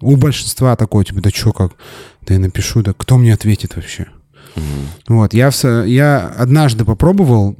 [0.00, 1.72] у большинства такое, типа, да что как?
[2.26, 4.06] Да я напишу, да кто мне ответит вообще?
[4.56, 5.16] Мгм.
[5.16, 5.50] Вот, я,
[5.86, 7.56] я однажды попробовал,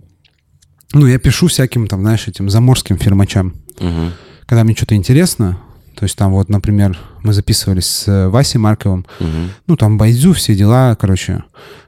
[0.93, 4.13] ну, я пишу всяким там, знаешь, этим заморским фирмачам, Мгм.
[4.51, 5.59] Когда мне что-то интересно,
[5.95, 9.51] то есть там вот, например, мы записывались с э, Васей Марковым, Мгм.
[9.69, 11.45] ну, там, Байдзю, все дела, короче.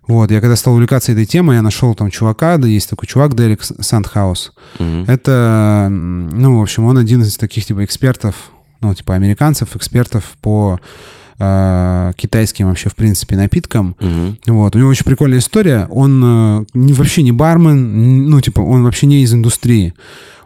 [0.07, 3.35] Вот, я когда стал увлекаться этой темой, я нашел там чувака, да, есть такой чувак,
[3.35, 4.53] Дерек Сандхаус.
[4.79, 5.07] Мгм.
[5.09, 8.37] Это, ну, в общем, он один из таких, типа, экспертов,
[8.81, 10.79] ну, типа, американцев, экспертов по
[11.41, 13.97] э, китайским вообще, в принципе, напиткам.
[13.99, 14.39] Мгм.
[14.47, 15.89] Вот, у него очень прикольная история.
[15.91, 19.95] Он э, вообще не бармен, ну, типа, он вообще не из индустрии.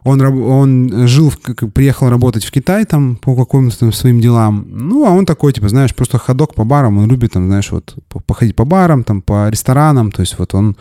[0.06, 1.32] Он, он жил,
[1.74, 4.64] приехал работать в Китай там по каким-то своим делам.
[4.70, 6.98] Ну, а он такой, типа, знаешь, просто ходок по барам.
[6.98, 10.10] Он любит там, знаешь, вот по- походить по барам, там, по ресторанам.
[10.12, 10.76] То есть вот он...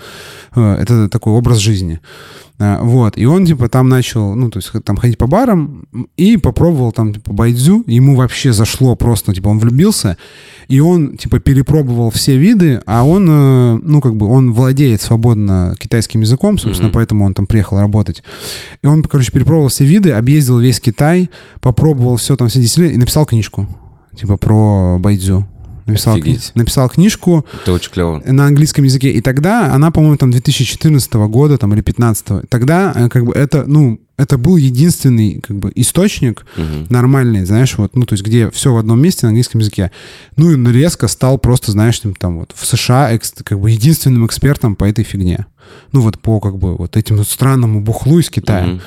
[0.55, 1.99] э, Это такой образ жизни.
[2.57, 3.17] А, Вот.
[3.17, 5.83] И он, типа, там начал, ну, то есть там ходить по барам
[6.15, 7.83] и попробовал там, типа, байдзю.
[7.87, 10.17] Ему вообще зашло просто, типа, он влюбился.
[10.69, 15.75] И он, типа, перепробовал все виды, а он, э, ну, как бы, он владеет свободно
[15.79, 16.93] китайским языком, собственно, Мгм.
[16.93, 18.23] поэтому он там приехал работать.
[18.81, 21.29] И он, короче, перепробовал все виды, объездил весь Китай,
[21.61, 23.67] попробовал все там, все десятилетия и написал книжку,
[24.17, 25.45] типа, про байдзю.
[25.85, 28.21] Написал, кни- написал книжку, Это очень клево.
[28.25, 29.11] на английском языке.
[29.11, 32.49] И тогда она, по-моему, там 2014 года там, или 2015.
[32.49, 36.87] Тогда э, как бы это, ну, это был единственный как бы источник Мгм.
[36.89, 39.91] нормальный, знаешь, вот, ну, то есть где все в одном месте на английском языке.
[40.37, 44.25] Ну, и резко стал просто, знаешь, там, там вот в США экс- как бы единственным
[44.25, 45.45] экспертом по этой фигне.
[45.91, 48.65] Ну, вот по как бы вот этим странному бухлу из Китая.
[48.65, 48.81] Мгм.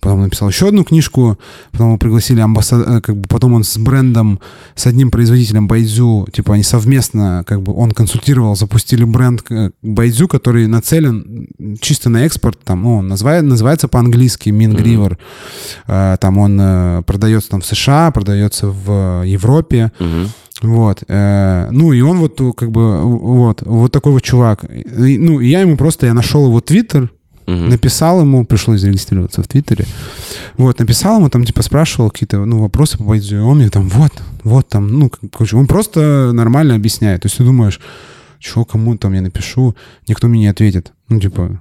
[0.00, 1.38] Потом написал еще одну книжку,
[1.72, 4.40] потом его пригласили амбассадор, как бы потом он с брендом,
[4.74, 10.28] с одним производителем Байдзю, типа они совместно, как бы он консультировал, запустили бренд э, Байдзю,
[10.28, 11.48] который нацелен
[11.80, 15.18] чисто на экспорт, там, ну, он называет, называется по-английски Мингривер,
[15.86, 20.30] Э, там он э, продается там в США, продается в Европе, Мгм.
[20.64, 21.04] Вот.
[21.08, 24.64] э, ну, и он вот, как бы, вот, вот такой вот чувак.
[24.64, 27.10] И, ну, и я ему просто, я нашел его твиттер,
[27.46, 27.68] Мгм.
[27.68, 29.84] написал ему, пришлось зарегистрироваться в Твиттере.
[30.56, 33.14] Вот, написал ему, там, типа, спрашивал какие-то, ну, вопросы по.
[33.14, 34.12] И он мне там, вот,
[34.44, 37.22] вот там, ну, короче, он просто нормально объясняет.
[37.22, 37.80] То есть ты думаешь,
[38.38, 39.74] что кому там я напишу,
[40.08, 40.92] никто мне не ответит.
[41.08, 41.60] Ну, типа,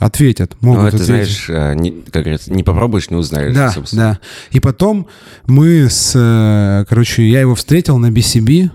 [0.00, 1.06] ответят, могут Ну, это, ответить.
[1.06, 3.54] знаешь, а, не- как говорится, не попробуешь, не узнаешь.
[3.54, 4.02] Да, собственно.
[4.02, 4.18] да.
[4.50, 5.06] И потом
[5.46, 8.70] мы с, э, короче, я его встретил на BCB,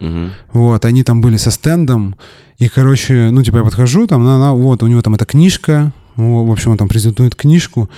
[0.00, 0.32] Мгм.
[0.52, 2.16] вот, они там были со стендом,
[2.58, 5.92] и, короче, ну, типа, я подхожу, там, на, на, вот, у него там эта книжка,
[6.16, 7.88] ну, в общем, он там презентует книжку,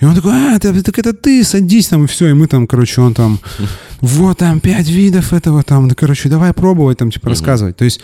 [0.00, 2.66] и он такой, а, это, так это ты, садись там, и все, и мы там,
[2.66, 3.38] короче, он там,
[4.00, 7.76] вот, там, пять видов этого, там, да, короче, давай пробовать, там, типа, рассказывать.
[7.76, 8.00] То есть,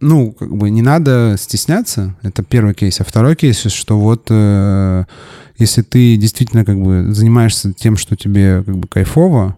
[0.00, 3.00] ну, как бы не надо стесняться, это первый кейс.
[3.00, 5.04] А второй кейс, что вот, э,
[5.58, 9.56] если ты действительно, как бы, занимаешься тем, что тебе, как бы, кайфово,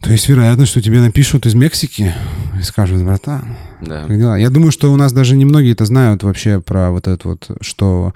[0.00, 2.12] то есть вероятность, что тебе напишут из Мексики
[2.58, 4.04] и скажут, братан, Да.
[4.06, 4.36] как дела?
[4.36, 8.12] Я думаю, что у нас даже немногие это знают вообще про вот это вот, что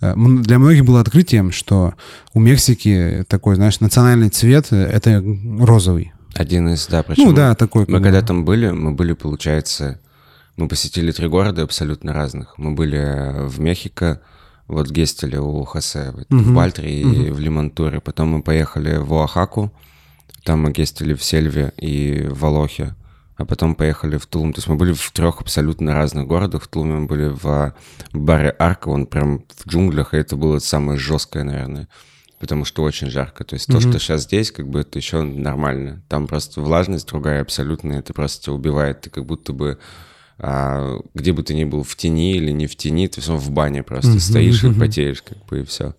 [0.00, 1.94] э, для многих было открытием, что
[2.34, 5.22] у Мексики такой, знаешь, национальный цвет это
[5.60, 6.12] розовый.
[6.34, 7.84] Один из, да, причем Ну да, такой.
[7.88, 9.98] мы когда там были, мы были, получается,
[10.56, 12.56] мы посетили три города абсолютно разных.
[12.58, 14.20] Мы были э, в Мехико,
[14.66, 16.54] вот в Гестеле у Хосе, вот в Мгм.
[16.54, 18.00] Бальтре и в Лимонтуре.
[18.00, 19.72] Потом мы поехали в Оахаку,
[20.44, 22.94] Там мы гестили в Сельве и в Волохе,
[23.36, 24.52] а потом поехали в Тулум.
[24.52, 26.62] То есть мы были в трех абсолютно разных городах.
[26.62, 27.74] В Тулуме мы были в
[28.12, 31.88] баре Арка, он прям в джунглях, и это было самое жесткое, наверное
[32.38, 33.44] потому что очень жарко.
[33.44, 33.72] То есть mm-hmm.
[33.72, 36.02] то, что сейчас здесь, как бы это еще нормально.
[36.08, 39.00] Там просто влажность другая абсолютно, это просто тебя убивает.
[39.02, 39.78] Ты как будто бы
[40.38, 43.50] а, где бы ты ни был, в тени или не в тени, ты все в
[43.50, 44.20] бане просто mm-hmm.
[44.20, 45.94] стоишь и потеешь, как бы, и все.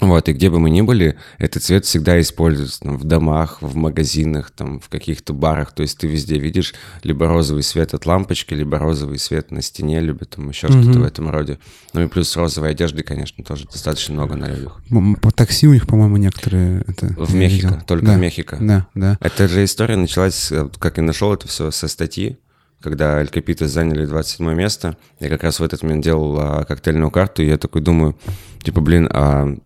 [0.00, 3.76] Вот, и где бы мы ни были, этот цвет всегда используется там, в домах, в
[3.76, 5.72] магазинах, там, в каких-то барах.
[5.72, 10.00] То есть ты везде видишь либо розовый свет от лампочки, либо розовый свет на стене,
[10.00, 10.82] либо там еще mm-hmm.
[10.82, 11.58] что-то в этом роде.
[11.94, 14.80] Ну и плюс розовой одежды, конечно, тоже достаточно много на людях.
[15.22, 16.84] По такси у них, по-моему, некоторые...
[16.86, 17.82] Это в Мехико, видел.
[17.86, 18.14] только да.
[18.14, 18.58] в Мехико.
[18.60, 19.16] Да, да.
[19.20, 22.38] Эта же история началась, э, как я нашел это все, со статьи,
[22.82, 24.96] когда Эль Капитес заняли 27 место.
[25.20, 28.18] Я как раз в этот момент делал а, коктейльную карту, и я такой думаю,
[28.62, 29.56] типа, блин, а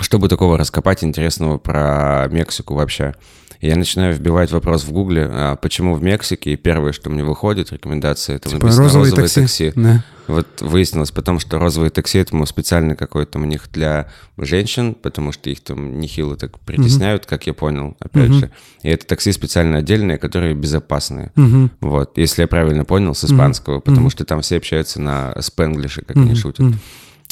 [0.00, 3.14] чтобы такого раскопать интересного про Мексику вообще.
[3.60, 7.24] И я начинаю вбивать вопрос в Гугле, а почему в Мексике, и первое, что мне
[7.24, 9.40] выходит, рекомендация, это типа написано розовое такси.
[9.40, 9.72] такси.
[9.74, 10.04] Да.
[10.26, 15.48] Вот выяснилось потому что розовые такси, это специально какой-то у них для женщин, потому что
[15.48, 17.30] их там нехило так притесняют, угу.
[17.30, 18.38] как я понял, опять угу.
[18.40, 18.50] же.
[18.82, 21.32] И это такси специально отдельные, которые безопасные.
[21.36, 21.70] Угу.
[21.80, 23.82] Вот, если я правильно понял, с испанского, угу.
[23.82, 26.26] потому что там все общаются на спенглише, как угу.
[26.26, 26.66] они шутят.
[26.66, 26.74] Угу.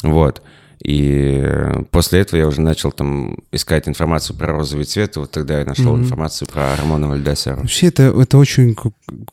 [0.03, 0.41] Вот.
[0.83, 1.43] И
[1.91, 5.65] после этого я уже начал там искать информацию про розовый цвет, и вот тогда я
[5.65, 6.03] нашел mm-hmm.
[6.03, 7.57] информацию про Рамона Вальдесера.
[7.57, 8.75] Вообще это, это очень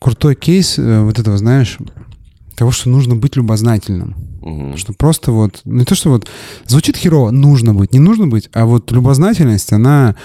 [0.00, 1.78] крутой кейс э, вот этого, знаешь,
[2.56, 4.14] того, что нужно быть любознательным.
[4.40, 4.76] Угу.
[4.76, 6.28] Что просто вот, не то, что вот,
[6.66, 10.16] звучит херово, нужно быть, не нужно быть, а вот любознательность, она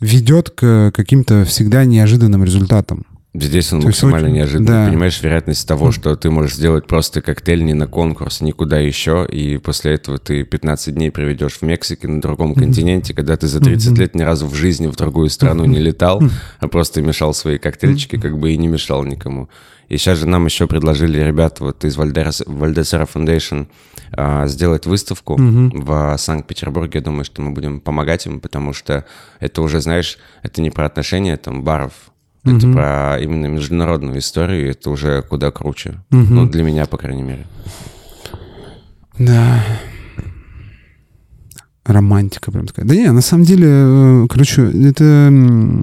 [0.00, 3.06] ведет к каким-то всегда неожиданным результатам.
[3.36, 4.36] Здесь он То максимально очень...
[4.36, 4.66] неожиданный.
[4.66, 4.86] Да.
[4.86, 9.58] Понимаешь, вероятность того, что ты можешь сделать просто коктейль не на конкурс, никуда еще, и
[9.58, 12.60] после этого ты 15 дней проведешь в Мексике, на другом mm-hmm.
[12.60, 14.00] континенте, когда ты за 30 mm-hmm.
[14.00, 15.68] лет ни разу в жизни в другую страну mm-hmm.
[15.68, 16.22] не летал,
[16.60, 19.48] а просто мешал свои коктейльчики, как бы и не мешал никому.
[19.88, 23.66] И сейчас же нам еще предложили ребята вот из Вальдесера Foundation
[24.12, 25.70] а, сделать выставку mm-hmm.
[25.74, 27.00] в Санкт-Петербурге.
[27.00, 29.04] Я думаю, что мы будем помогать им, потому что
[29.40, 31.92] это уже, знаешь, это не про отношения там баров,
[32.44, 32.58] Mm-hmm.
[32.58, 36.02] Это про именно международную историю, это уже куда круче.
[36.10, 36.26] Mm-hmm.
[36.30, 37.46] Ну, для меня, по крайней мере.
[39.18, 39.64] Да.
[41.84, 42.88] Романтика, прям сказать.
[42.88, 45.28] Да не, на самом деле, э, короче, это,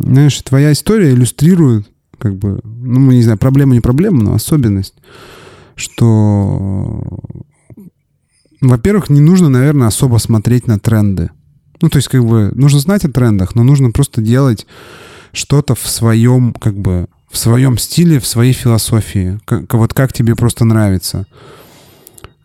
[0.03, 1.87] знаешь, твоя история иллюстрирует,
[2.17, 4.95] как бы, ну, не знаю, проблема не проблема, но особенность,
[5.75, 7.03] что,
[8.61, 11.29] во-первых, не нужно, наверное, особо смотреть на тренды.
[11.81, 14.65] Ну, то есть, как бы, нужно знать о трендах, но нужно просто делать
[15.33, 19.39] что-то в своем, как бы, в своем стиле, в своей философии.
[19.45, 21.25] Как, вот как тебе просто нравится.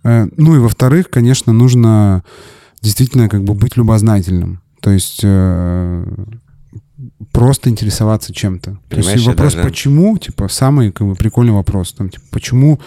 [0.05, 2.23] Э, ну и во-вторых, конечно, нужно
[2.83, 4.61] действительно как бы быть любознательным.
[4.81, 6.07] То есть э,
[7.33, 8.79] просто интересоваться чем-то.
[8.89, 9.69] То есть вопрос даже...
[9.69, 11.93] почему, типа, самый как бы прикольный вопрос.
[11.93, 12.81] Там, типа, почему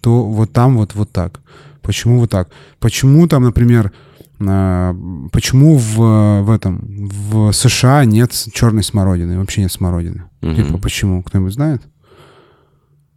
[0.00, 1.40] то вот там вот вот так?
[1.82, 2.50] Почему вот так?
[2.78, 3.92] Почему там, например,
[4.38, 10.24] почему в, в этом в США нет черной смородины, вообще нет смородины?
[10.42, 10.54] Угу.
[10.54, 11.22] Типа почему?
[11.22, 11.82] Кто-нибудь знает?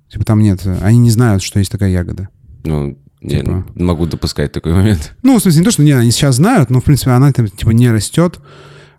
[0.10, 2.30] Типа там нет, они не знают, что есть такая ягода.
[2.64, 3.66] Ну, типа.
[3.76, 5.16] я могу допускать такой момент.
[5.24, 7.48] Ну, в смысле, не то, что не, они сейчас знают, но, в принципе, она там,
[7.48, 8.40] типа, не растет.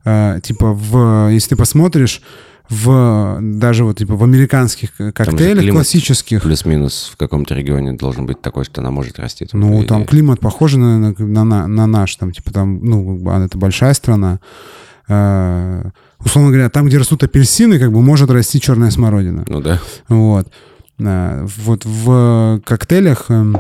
[0.04, 2.22] Э, типа, в, если ты посмотришь,
[2.70, 6.42] в даже вот типа в американских коктейлях классических.
[6.42, 9.46] Плюс-минус в каком-то регионе должен быть такой, что она может расти.
[9.52, 13.92] Ну, там климат похож на, на, на, на наш, там, типа там, ну, это большая
[13.94, 14.38] страна.
[15.08, 15.90] Э,
[16.20, 19.44] условно говоря, там, где растут апельсины, как бы может расти черная смородина.
[19.48, 19.80] Ну да.
[20.08, 20.46] Вот.
[21.00, 23.52] Э, вот в коктейлях э,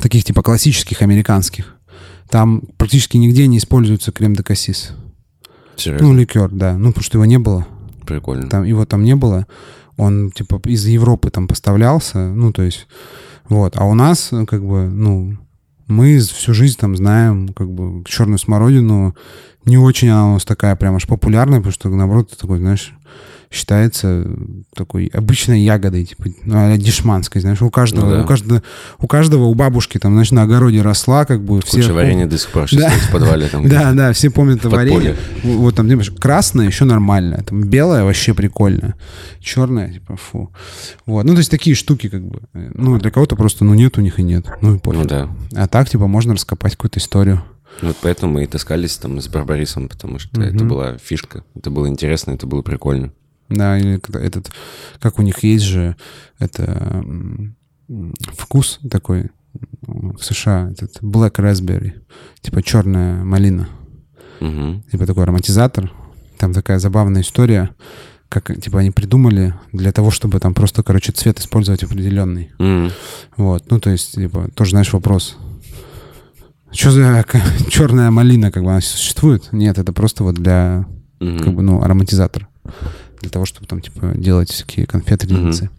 [0.00, 1.76] таких типа классических американских,
[2.30, 4.92] там практически нигде не используется крем де кассис.
[5.76, 6.08] Серьезно?
[6.08, 6.78] Ну, ликер, да.
[6.78, 7.66] Ну, потому что его не было.
[8.08, 8.48] Прикольно.
[8.48, 9.46] Там, его там не было.
[9.96, 12.18] Он, типа, из Европы там поставлялся.
[12.18, 12.86] Ну, то есть,
[13.48, 13.76] вот.
[13.76, 15.36] А у нас, как бы, ну,
[15.86, 19.14] мы всю жизнь там знаем, как бы, черную смородину.
[19.64, 22.94] Не очень она у нас такая прям аж популярная, потому что, наоборот, такой, знаешь,
[23.50, 24.26] считается
[24.74, 28.22] такой обычной ягодой, типа ну, дешманской, знаешь, у каждого, ну, да.
[28.22, 28.62] у каждого,
[28.98, 31.78] у каждого, у бабушки там, значит, на огороде росла, как бы все.
[31.78, 32.90] Куча варенья до сих пор да.
[32.90, 33.68] в подвале там.
[33.68, 35.16] Да, да, все помнят это варенье.
[35.42, 38.94] Вот там, понимаешь, красное еще нормально, там белое вообще прикольно,
[39.40, 40.52] черное, типа, фу.
[41.06, 44.02] Вот, ну, то есть такие штуки, как бы, ну, для кого-то просто, ну, нет у
[44.02, 45.00] них и нет, ну, и пофиг.
[45.00, 45.28] Ну, да.
[45.54, 47.42] А так, типа, можно раскопать какую-то историю.
[47.82, 50.48] Вот поэтому мы и таскались там с Барбарисом, потому что угу.
[50.48, 53.12] это была фишка, это было интересно, это было прикольно.
[53.48, 54.50] Да, или этот,
[55.00, 55.96] как у них есть же,
[56.38, 57.02] это
[58.36, 59.30] вкус такой
[59.82, 61.92] в США, этот black raspberry,
[62.42, 63.68] типа черная малина.
[64.40, 64.82] Угу.
[64.90, 65.92] Типа такой ароматизатор.
[66.38, 67.70] Там такая забавная история,
[68.28, 72.52] как, типа, они придумали для того, чтобы там просто, короче, цвет использовать определенный.
[72.58, 72.92] Мгм.
[73.36, 75.36] Вот, ну, то есть, типа, тоже, знаешь, вопрос.
[76.70, 77.24] Что за
[77.70, 79.48] черная малина, как бы она существует?
[79.52, 80.86] Нет, это просто вот для,
[81.20, 81.38] Мгм.
[81.38, 82.48] как бы, ну, ароматизатор.
[83.20, 85.70] Для того, чтобы там, типа, делать всякие конфеты, леденцы.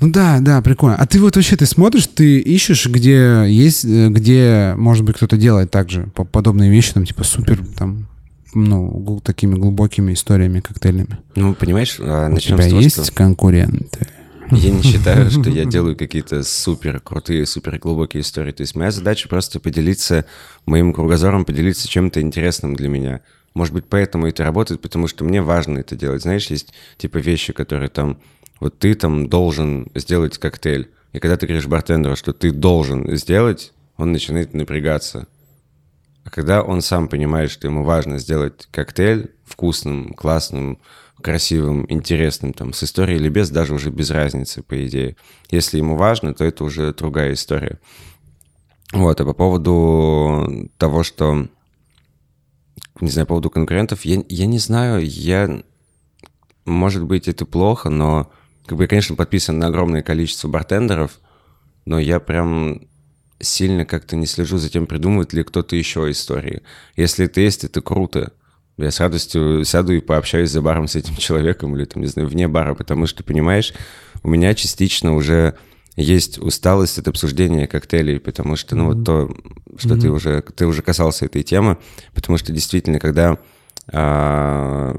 [0.00, 0.96] Ну да, да, прикольно.
[0.96, 5.36] А ты вот вообще, ты смотришь, ты ищешь, где есть, э, где, может быть, кто-то
[5.36, 8.06] делает также по- подобные вещи, там, типа, супер, там,
[8.54, 11.18] ну, такими глубокими историями, коктейлями.
[11.34, 14.06] Ну, понимаешь, а, У начнем тебя с того, есть что конкуренты?
[14.52, 18.52] я не считаю, что я делаю какие-то супер крутые, супер глубокие истории.
[18.52, 20.24] То есть моя задача просто поделиться
[20.64, 23.20] моим кругозором, поделиться чем-то интересным для меня.
[23.58, 26.22] Может быть, поэтому это работает, потому что мне важно это делать.
[26.22, 28.20] Знаешь, есть типа вещи, которые там,
[28.60, 30.92] вот ты там должен сделать коктейль.
[31.12, 35.26] И когда ты говоришь бартендеру, что ты должен сделать, он начинает напрягаться.
[36.22, 40.78] А когда он сам понимает, что ему важно сделать коктейль вкусным, классным,
[41.20, 45.16] красивым, интересным, там, с историей или без, даже уже без разницы, по идее.
[45.50, 47.80] Если ему важно, то это уже другая история.
[48.92, 51.48] Вот, а по поводу того, что,
[53.00, 55.62] не знаю, по поводу конкурентов, я, я не знаю, я,
[56.64, 58.30] может быть, это плохо, но,
[58.66, 61.18] как бы, я, конечно, подписан на огромное количество бартендеров,
[61.84, 62.82] но я прям
[63.40, 66.62] сильно как-то не слежу за тем, придумывает ли кто-то еще истории.
[66.96, 68.32] Если это есть, это круто.
[68.76, 72.28] Я с радостью сяду и пообщаюсь за баром с этим человеком или, там, не знаю,
[72.28, 73.72] вне бара, потому что, понимаешь,
[74.22, 75.56] у меня частично уже
[76.02, 79.34] есть усталость от обсуждения коктейлей, потому что, ну, вот то,
[79.76, 81.76] что ты уже, ты уже касался этой темы,
[82.14, 83.38] потому что действительно, когда,
[83.92, 84.96] а,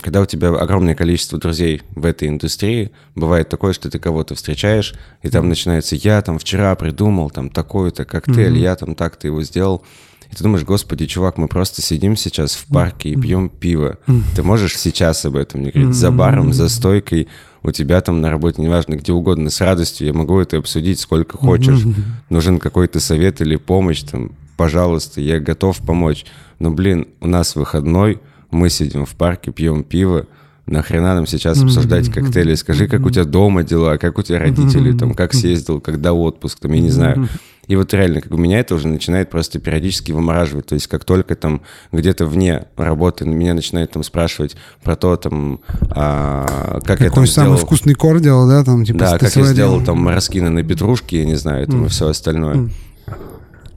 [0.00, 4.94] когда у тебя огромное количество друзей в этой индустрии, бывает такое, что ты кого-то встречаешь,
[5.22, 9.84] и там начинается «я там вчера придумал там такой-то коктейль, я там так-то его сделал»,
[10.30, 13.98] и ты думаешь, господи, чувак, мы просто сидим сейчас в парке и пьем пиво.
[14.36, 15.94] Ты можешь сейчас об этом мне говорить?
[15.94, 17.28] За баром, за стойкой,
[17.62, 21.36] у тебя там на работе, неважно, где угодно, с радостью я могу это обсудить сколько
[21.36, 21.80] хочешь.
[22.28, 26.24] Нужен какой-то совет или помощь, там, пожалуйста, я готов помочь.
[26.58, 28.20] Но, блин, у нас выходной,
[28.50, 30.26] мы сидим в парке, пьем пиво,
[30.66, 32.54] нахрена нам сейчас обсуждать коктейли?
[32.54, 36.60] Скажи, как у тебя дома дела, как у тебя родители, там, как съездил, когда отпуск,
[36.60, 37.28] там, я не знаю.
[37.70, 40.66] И вот реально, как бы меня это уже начинает просто периодически вымораживать.
[40.66, 41.62] То есть как только там
[41.92, 45.60] где-то вне работы меня начинают там спрашивать про то, там,
[45.92, 47.56] а, как я Какой там самый сделал...
[47.58, 51.36] вкусный кордиал, да, там, типа, Да, как я сделал там мороскины на петрушке, я не
[51.36, 52.70] знаю, там и все остальное.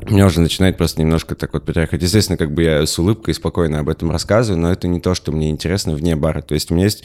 [0.09, 2.01] Меня уже начинает просто немножко так вот потряхать.
[2.01, 5.31] Естественно, как бы я с улыбкой спокойно об этом рассказываю, но это не то, что
[5.31, 6.41] мне интересно вне бара.
[6.41, 7.03] То есть у меня есть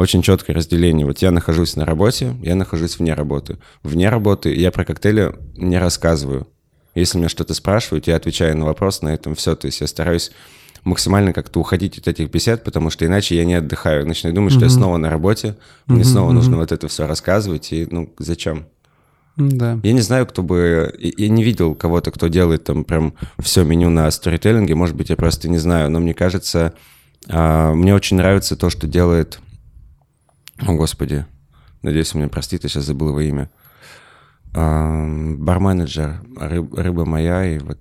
[0.00, 1.06] очень четкое разделение.
[1.06, 3.58] Вот я нахожусь на работе, я нахожусь вне работы.
[3.82, 6.48] Вне работы я про коктейли не рассказываю.
[6.94, 9.54] Если меня что-то спрашивают, я отвечаю на вопрос, на этом все.
[9.54, 10.32] То есть я стараюсь
[10.84, 14.06] максимально как-то уходить от этих бесед, потому что иначе я не отдыхаю.
[14.06, 17.86] Начинаю думать, что я снова на работе, мне снова нужно вот это все рассказывать, и
[17.90, 18.66] ну зачем?
[19.36, 19.78] Да.
[19.82, 20.94] Я не знаю, кто бы...
[20.98, 24.74] Я я не видел кого-то, кто делает там прям все меню на сторителлинге.
[24.74, 25.90] Может быть, я просто не знаю.
[25.90, 26.74] Но мне кажется,
[27.28, 29.40] а, мне очень нравится то, что делает...
[30.66, 31.24] О, Господи.
[31.82, 33.50] Надеюсь, меня простит, я сейчас забыл его имя.
[34.54, 35.06] А,
[35.38, 37.78] Бар-менеджер «Рыб- «Рыба моя» и вот...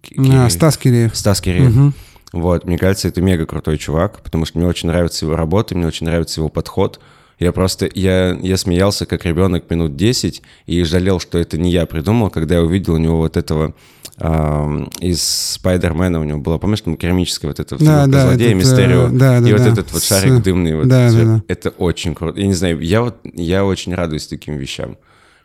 [0.00, 1.16] Ки- А, Стас Киреев.
[1.16, 1.70] Стас Киреев.
[1.70, 1.94] Мгм.
[2.32, 5.86] Вот, мне кажется, это мега крутой чувак, потому что мне очень нравится его работа, мне
[5.86, 7.00] очень нравится его подход.
[7.38, 11.86] Я просто, я, я смеялся как ребенок минут 10 и жалел, что это не я
[11.86, 13.74] придумал, когда я увидел у него вот этого
[14.18, 15.22] ам, из
[15.54, 19.10] Спайдермена у него было, помнишь, там керамическое вот это Да, да, злодея, этот, Мистерио, э,
[19.10, 19.72] да, да, и вот да.
[19.72, 20.76] этот вот С- шарик дымный.
[20.76, 21.42] Вот да, да, да.
[21.48, 22.38] Это очень круто.
[22.40, 24.96] Я не знаю, я вот, я очень радуюсь таким вещам.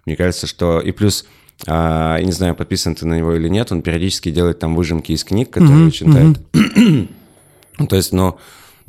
[0.05, 0.79] Мне кажется, что...
[0.79, 1.25] И плюс,
[1.67, 5.11] а, я не знаю, подписан ты на него или нет, он периодически делает там выжимки
[5.11, 6.39] из книг, которые читает.
[7.79, 8.37] Ну, То есть, но,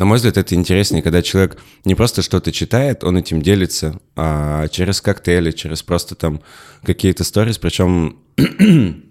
[0.01, 4.67] на мой взгляд, это интереснее, когда человек не просто что-то читает, он этим делится а
[4.69, 6.41] через коктейли, через просто там
[6.83, 7.59] какие-то сторис.
[7.59, 8.17] Причем,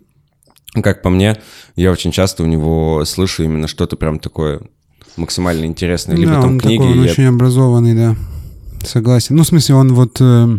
[0.74, 1.38] как по мне,
[1.76, 4.62] я очень часто у него слышу именно что-то прям такое
[5.16, 6.16] максимально интересное.
[6.16, 6.78] Либо да, там он книги.
[6.80, 8.16] такой, он я- очень образованный, да.
[8.84, 9.36] Согласен.
[9.36, 10.18] Ну, в смысле, он вот...
[10.20, 10.58] э,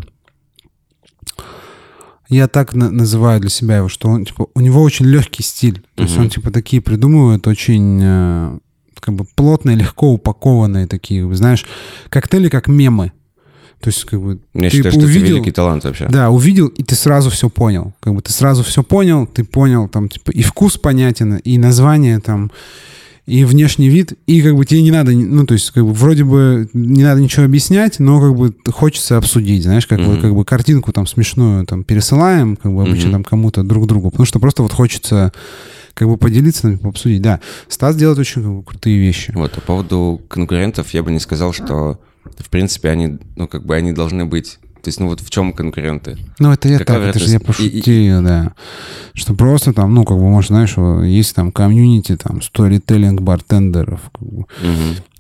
[2.29, 5.83] я так на- называю для себя его, что он, типа, у него очень легкий стиль.
[5.97, 6.23] То есть Мгм.
[6.25, 7.99] он, типа, такие придумывает очень...
[8.01, 8.59] э,
[9.01, 11.67] как бы плотные, легко упакованные такие, знаешь,
[12.09, 13.13] коктейли как мемы.
[13.81, 16.07] То есть, как бы, Я ты считаю, что увидел- это великий талант вообще.
[16.11, 17.95] Да, увидел, и ты сразу все понял.
[18.01, 22.19] Как бы ты сразу все понял, ты понял, там, типа, и вкус понятен, и название
[22.21, 22.51] там,
[23.31, 26.25] и внешний вид, и как бы тебе не надо, ну, то есть, как бы, вроде
[26.25, 30.21] бы не надо ничего объяснять, но как бы хочется обсудить, знаешь, как, бы, Мгм.
[30.21, 33.13] как бы картинку там смешную там пересылаем, как бы обычно Мгм.
[33.13, 35.33] там кому-то друг другу, потому что просто вот хочется
[35.95, 37.23] как бы поделиться, обсудить.
[37.23, 39.33] Да, Стас делает очень как бы, крутые вещи.
[39.35, 42.01] Вот, по поводу конкурентов я бы не сказал, что,
[42.39, 45.53] в принципе, они, ну, как бы они должны быть то есть, ну вот в чем
[45.53, 46.19] конкуренты?
[46.39, 48.53] Ну, это я Какая так, это же я пошутил, и, да.
[49.15, 50.77] Что просто там, ну, как бы, может, знаешь,
[51.07, 54.01] есть там комьюнити, там, сторителлинг бартендеров.
[54.21, 54.45] Угу.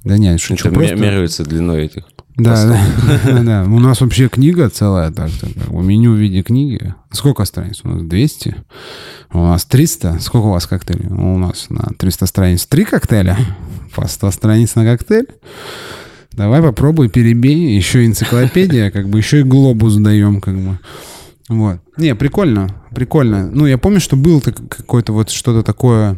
[0.05, 0.69] Да нет, шучу.
[0.69, 0.97] Это просто...
[0.97, 2.05] меряются длиной этих.
[2.37, 6.95] Да, да, да, У нас вообще книга целая, так, как меню в виде книги.
[7.11, 7.81] Сколько страниц?
[7.85, 8.55] У нас 200.
[9.33, 10.19] У нас 300.
[10.21, 11.09] Сколько у вас коктейлей?
[11.09, 13.37] У нас на 300 страниц 3 коктейля.
[13.95, 15.27] По 100 страниц на коктейль.
[16.33, 17.77] Давай попробуй, перебей.
[17.77, 20.79] Еще энциклопедия, как бы еще и глобус даем, как бы.
[21.49, 21.81] Вот.
[21.97, 23.51] Не, прикольно, прикольно.
[23.51, 26.17] Ну, я помню, что был какой-то вот что-то такое,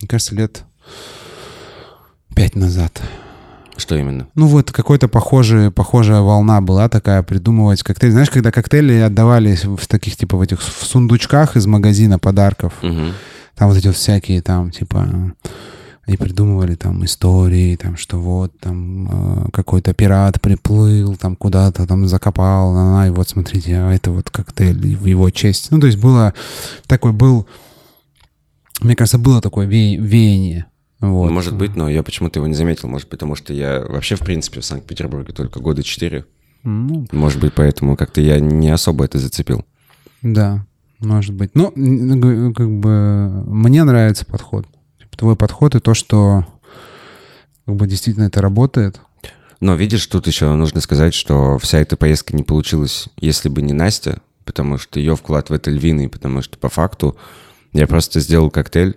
[0.00, 0.62] мне кажется, лет
[2.34, 3.02] пять назад.
[3.76, 4.28] Что именно?
[4.34, 8.12] Ну вот какой-то похожая, похожая волна была такая придумывать коктейли.
[8.12, 13.12] Знаешь, когда коктейли отдавались в таких типа в этих в сундучках из магазина подарков, угу.
[13.56, 15.34] там вот эти вот всякие там типа
[16.06, 22.06] и придумывали там истории, там, что вот там э, какой-то пират приплыл, там куда-то там
[22.08, 25.70] закопал, на, и вот смотрите, а это вот коктейль в его честь.
[25.70, 26.34] Ну, то есть было
[26.86, 27.46] такой, был,
[28.80, 30.66] мне кажется, было такое ве веяние.
[31.00, 31.30] Вот.
[31.30, 32.88] Может быть, но я почему-то его не заметил.
[32.88, 36.26] Может потому что я вообще, в принципе, в Санкт-Петербурге только года четыре.
[36.62, 39.64] Ну, может быть, поэтому как-то я не особо это зацепил.
[40.20, 40.66] Да,
[40.98, 41.52] может быть.
[41.54, 41.70] Ну,
[42.52, 44.66] как бы мне нравится подход
[45.20, 46.46] твой подход и то, что
[47.66, 49.02] как бы действительно это работает.
[49.60, 53.74] Но видишь, тут еще нужно сказать, что вся эта поездка не получилась, если бы не
[53.74, 57.18] Настя, потому что ее вклад в это львиный, потому что по факту
[57.74, 58.96] я просто сделал коктейль,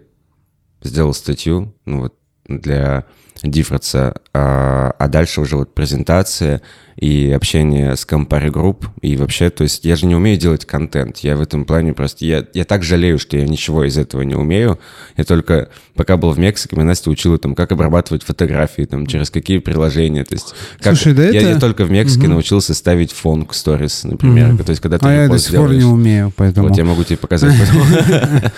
[0.82, 2.16] сделал статью, ну вот
[2.60, 3.06] для
[3.43, 6.62] Диффордса, а, а дальше уже вот презентация
[6.95, 11.18] и общение с компари групп и вообще, то есть я же не умею делать контент,
[11.20, 14.36] я в этом плане просто, я, я так жалею, что я ничего из этого не
[14.36, 14.80] умею,
[15.18, 19.30] я только, пока был в Мексике, меня Настя учила там, как обрабатывать фотографии, там, через
[19.30, 21.49] какие приложения, то есть, как, Слушай, да я, это...
[21.49, 22.34] я только в Мексике угу.
[22.34, 24.64] научился ставить фон к сторис, например, угу.
[24.64, 26.70] то есть, когда ты А я до сих пор не умею, поэтому...
[26.70, 27.54] Вот я могу тебе показать.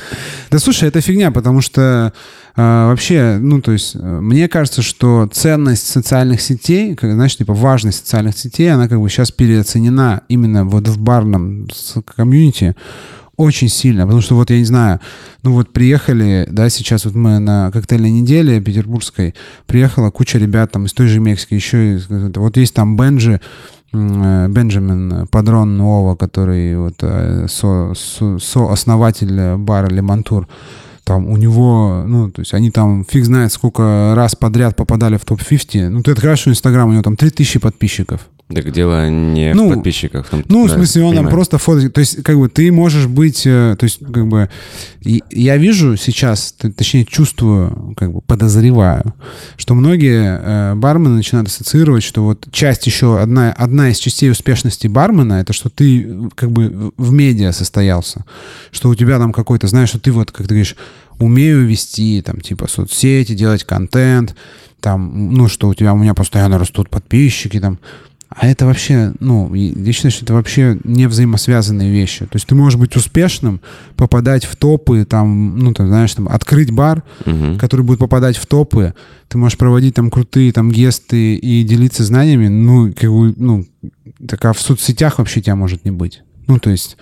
[0.52, 2.14] Да слушай, это фигня, потому что
[2.58, 7.54] а, вообще, ну, то есть, э, мне кажется, что ценность социальных сетей, как, знаешь, типа
[7.54, 11.68] важность социальных сетей, она как бы сейчас переоценена именно вот в барном
[12.16, 12.76] комьюнити
[13.36, 15.02] очень сильно, потому что вот я не знаю,
[15.44, 19.36] ну вот приехали, да, сейчас вот мы на коктейльной неделе петербургской,
[19.66, 23.42] приехала куча ребят там из той же Мексики, еще вот есть там Бенджи,
[23.92, 30.48] э, Бенджамин Падрон Нова, который вот э, со, со, со основатель бара Лемантур,
[31.06, 35.24] там у него, ну, то есть они там фиг знает сколько раз подряд попадали в
[35.24, 35.90] топ-50.
[35.90, 38.28] Ну, ты открываешь что Инстаграм, у него там 3000 подписчиков.
[38.48, 40.30] Так дело не ну, в подписчиках.
[40.30, 41.90] Там, ну, в смысле, он там просто фото...
[41.90, 43.42] То есть, как бы, ты можешь быть...
[43.48, 44.52] Э, то есть, как бы,
[45.02, 49.16] я вижу сейчас, точнее, чувствую, как бы, подозреваю,
[49.58, 54.86] что многие э, бармены начинают ассоциировать, что вот часть еще, одна, одна из частей успешности
[54.86, 58.26] бармена, это что ты, как бы, в медиа состоялся.
[58.72, 60.76] Что у тебя там какой-то, знаешь, что ты вот, как ты говоришь,
[61.18, 64.36] умею вести, там, типа, соцсети, делать контент,
[64.82, 67.80] там, ну, что у тебя, у меня постоянно растут подписчики, там,
[68.30, 72.26] а это вообще, ну, я считаю, что это вообще не взаимосвязанные вещи.
[72.26, 73.62] То есть ты можешь быть успешным,
[73.96, 77.58] попадать в топы, там, ну, ты знаешь, там, открыть бар, угу.
[77.60, 78.94] который будет попадать в топы,
[79.28, 83.66] ты можешь проводить там крутые там гесты и делиться знаниями, ну, как бы, ну,
[84.28, 86.22] так а в соцсетях вообще тебя может не быть.
[86.48, 86.98] Ну, то есть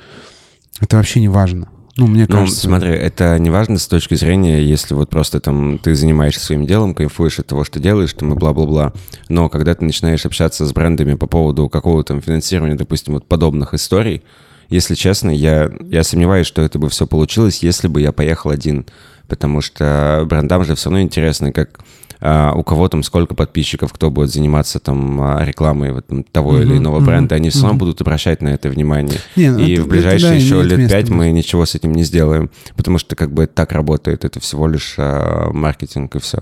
[0.80, 1.70] это вообще не важно.
[1.96, 2.68] Ну, мне ну, кажется...
[2.68, 6.66] Ну, смотри, это не важно с точки зрения, если вот просто там ты занимаешься своим
[6.66, 8.94] делом, кайфуешь от того, что делаешь, там и бла-бла-бла.
[9.30, 13.76] Но когда ты начинаешь общаться с брендами по поводу какого-то там финансирования, допустим, вот подобных
[13.76, 14.24] историй,
[14.70, 18.88] если честно, я, я сомневаюсь, что это бы все получилось, если бы я поехал один.
[19.28, 21.80] Потому что брендам же все равно интересно, как
[22.22, 26.62] у кого там сколько подписчиков, кто будет заниматься там а, рекламой вот, там, того mm-hmm,
[26.64, 27.52] или иного mm-hmm, бренда, они mm-hmm.
[27.52, 29.20] все равно будут обращать на это внимание.
[29.36, 31.92] Не, ну, и это, в ближайшие это, да, еще лет пять мы ничего с этим
[31.94, 36.20] не сделаем, потому что как бы это так работает, это всего лишь а, маркетинг и
[36.20, 36.40] все.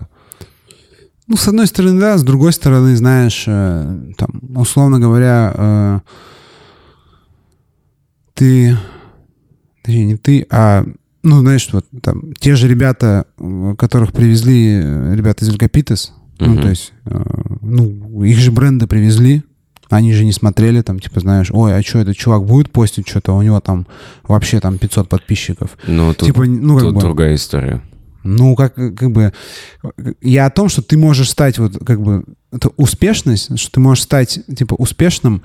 [1.27, 5.99] Ну, с одной стороны, да, с другой стороны, знаешь, э, там, условно говоря, э,
[8.33, 8.77] ты,
[9.81, 10.83] точнее, не ты, а
[11.23, 13.25] ну, знаешь, вот там те же ребята,
[13.77, 16.45] которых привезли, э, ребята из Велькопитес, uh-huh.
[16.47, 17.23] ну, то есть, э,
[17.61, 19.43] ну, их же бренды привезли,
[19.89, 23.35] они же не смотрели, там, типа, знаешь, ой, а что, этот чувак будет постить что-то,
[23.35, 23.87] у него там
[24.23, 25.77] вообще там 500 подписчиков.
[25.87, 27.81] Ну, тут, типа, ну, как тут бы, другая история.
[28.23, 29.33] Ну, как, как бы,
[30.21, 34.03] я о том, что ты можешь стать вот, как бы, это успешность, что ты можешь
[34.03, 35.41] стать, типа, успешным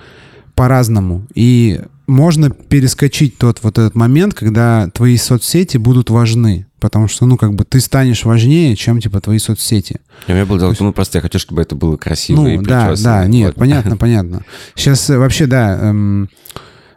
[0.56, 1.26] по-разному.
[1.34, 6.66] И можно перескочить тот вот этот момент, когда твои соцсети будут важны.
[6.80, 10.00] Потому что, ну, как бы ты станешь важнее, чем, типа, твои соцсети.
[10.26, 10.80] Я меня был есть...
[10.80, 13.56] ну, просто я хочу, чтобы это было красиво ну, и да, да, нет, вот.
[13.56, 14.42] понятно, понятно.
[14.74, 16.28] Сейчас э, вообще, да, эм,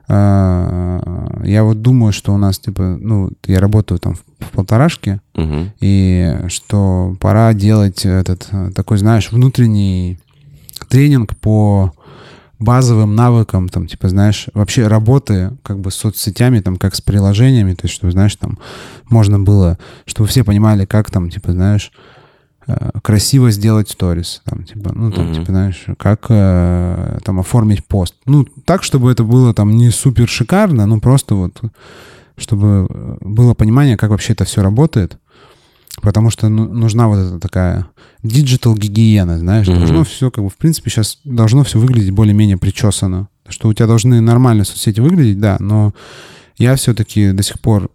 [0.09, 5.21] э, я вот думаю, что у нас, типа, ну, я работаю там в, в полторашке,
[5.33, 5.71] угу.
[5.79, 10.19] и что пора делать этот э, такой, знаешь, внутренний
[10.89, 11.93] тренинг по
[12.59, 17.73] базовым навыкам, там, типа, знаешь, вообще работы как бы с соцсетями, там, как с приложениями,
[17.73, 18.59] то есть, чтобы, знаешь, там,
[19.09, 21.93] можно было, чтобы все понимали, как там, типа, знаешь,
[22.67, 25.33] э, красиво сделать сторис, там, типа, ну, там, mm-hmm.
[25.35, 28.15] типа, знаешь, как э, там оформить пост.
[28.25, 31.61] Ну, так, чтобы это было там не супер шикарно, ну, просто вот,
[32.35, 32.87] чтобы
[33.21, 35.17] было понимание, как вообще это все работает,
[36.01, 37.87] потому что ну, нужна вот эта такая
[38.23, 39.77] digital гигиена, знаешь, mm-hmm.
[39.77, 43.29] должно все, как бы, в принципе, сейчас должно все выглядеть более-менее причесано.
[43.47, 45.93] Что у тебя должны нормально соцсети выглядеть, да, но
[46.57, 47.89] я все-таки до сих пор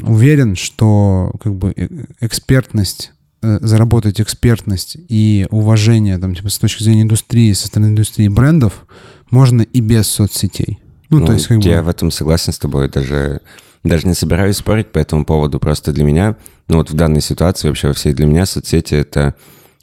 [0.00, 1.88] уверен, что как бы э,
[2.20, 8.28] экспертность э, заработать экспертность и уважение там типа с точки зрения индустрии со стороны индустрии
[8.28, 8.86] брендов
[9.30, 10.78] можно и без соцсетей.
[11.10, 11.86] Ну, ну то есть как я бы...
[11.86, 13.40] в этом согласен с тобой даже
[13.84, 16.36] даже не собираюсь спорить по этому поводу просто для меня
[16.68, 19.34] ну вот в данной ситуации вообще во всей для меня соцсети это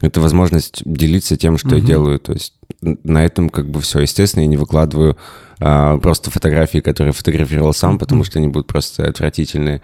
[0.04, 1.76] это возможность делиться тем, что угу.
[1.76, 2.20] я делаю.
[2.20, 4.02] То есть на этом как бы все.
[4.02, 5.18] Естественно, я не выкладываю
[5.60, 9.82] а, просто фотографии, которые фотографировал сам, потому что они будут просто отвратительные.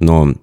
[0.00, 0.34] Но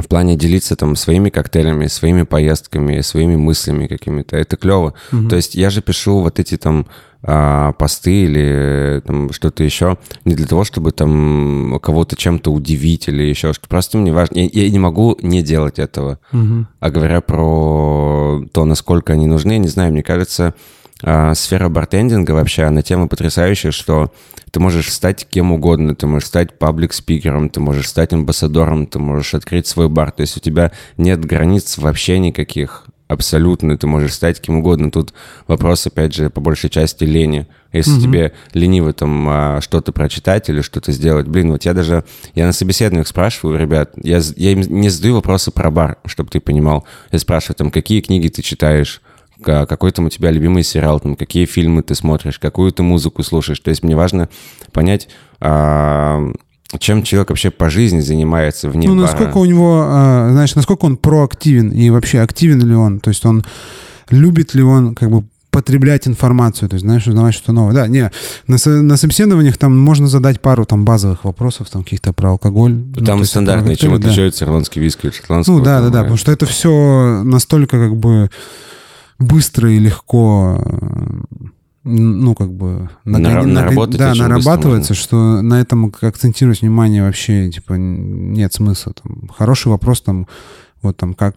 [0.00, 4.94] в плане делиться там своими коктейлями, своими поездками, своими мыслями какими-то, это клево.
[5.12, 5.28] Угу.
[5.28, 6.86] То есть я же пишу вот эти там
[7.24, 13.22] а, посты или там что-то еще не для того, чтобы там кого-то чем-то удивить или
[13.22, 13.68] еще что-то.
[13.68, 14.38] Просто мне важно.
[14.38, 16.18] Я, я не могу не делать этого.
[16.32, 16.66] Угу.
[16.80, 20.54] А говоря про то, насколько они нужны, не знаю, мне кажется,
[21.02, 24.12] а, сфера бартендинга вообще, она тема потрясающая, что
[24.50, 29.34] ты можешь стать кем угодно, ты можешь стать паблик-спикером, ты можешь стать амбассадором, ты можешь
[29.34, 30.12] открыть свой бар.
[30.12, 34.90] То есть у тебя нет границ вообще никаких абсолютно, ты можешь стать кем угодно.
[34.90, 35.12] Тут
[35.46, 37.46] вопрос, опять же, по большей части лени.
[37.72, 38.02] Если угу.
[38.02, 42.52] тебе лениво там а, что-то прочитать или что-то сделать, блин, вот я даже, я на
[42.52, 46.86] собеседованиях спрашиваю, ребят, я, я им не задаю вопросы про бар, чтобы ты понимал.
[47.10, 49.00] Я спрашиваю там, какие книги ты читаешь,
[49.42, 53.60] какой там у тебя любимый сериал, там, какие фильмы ты смотришь, какую ты музыку слушаешь.
[53.60, 54.28] То есть мне важно
[54.72, 55.08] понять,
[55.40, 56.32] а,
[56.78, 60.96] чем человек вообще по жизни занимается вне Ну, насколько у него, а, знаешь, насколько он
[60.96, 63.44] проактивен и вообще активен ли он, то есть он
[64.10, 67.74] любит ли он как бы потреблять информацию, то есть, знаешь, узнавать что-то новое.
[67.74, 68.10] Да, не,
[68.46, 72.72] на, на собеседованиях там можно задать пару там базовых вопросов, там каких-то про алкоголь.
[72.72, 73.96] Ну, там ну, стандартные, чем да.
[73.98, 75.58] отличается ирландский виски от шотландского.
[75.58, 78.30] Ну, да, да, да, потому что это все настолько как бы
[79.18, 80.58] быстро и легко
[81.84, 82.88] ну, как бы...
[83.04, 88.92] Нар- на, наработать да, нарабатывается, что на этом акцентировать внимание вообще, типа, нет смысла.
[89.02, 90.28] Там, хороший вопрос, там,
[90.80, 91.36] вот там, как,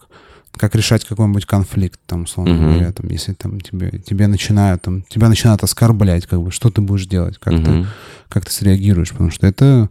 [0.55, 2.73] как решать какой-нибудь конфликт, там, условно uh-huh.
[2.73, 6.82] говоря, там, если там тебе, тебе начинают, там, тебя начинают оскорблять, как бы, что ты
[6.82, 7.84] будешь делать, как, uh-huh.
[7.84, 7.88] ты,
[8.30, 9.89] как ты среагируешь, потому что это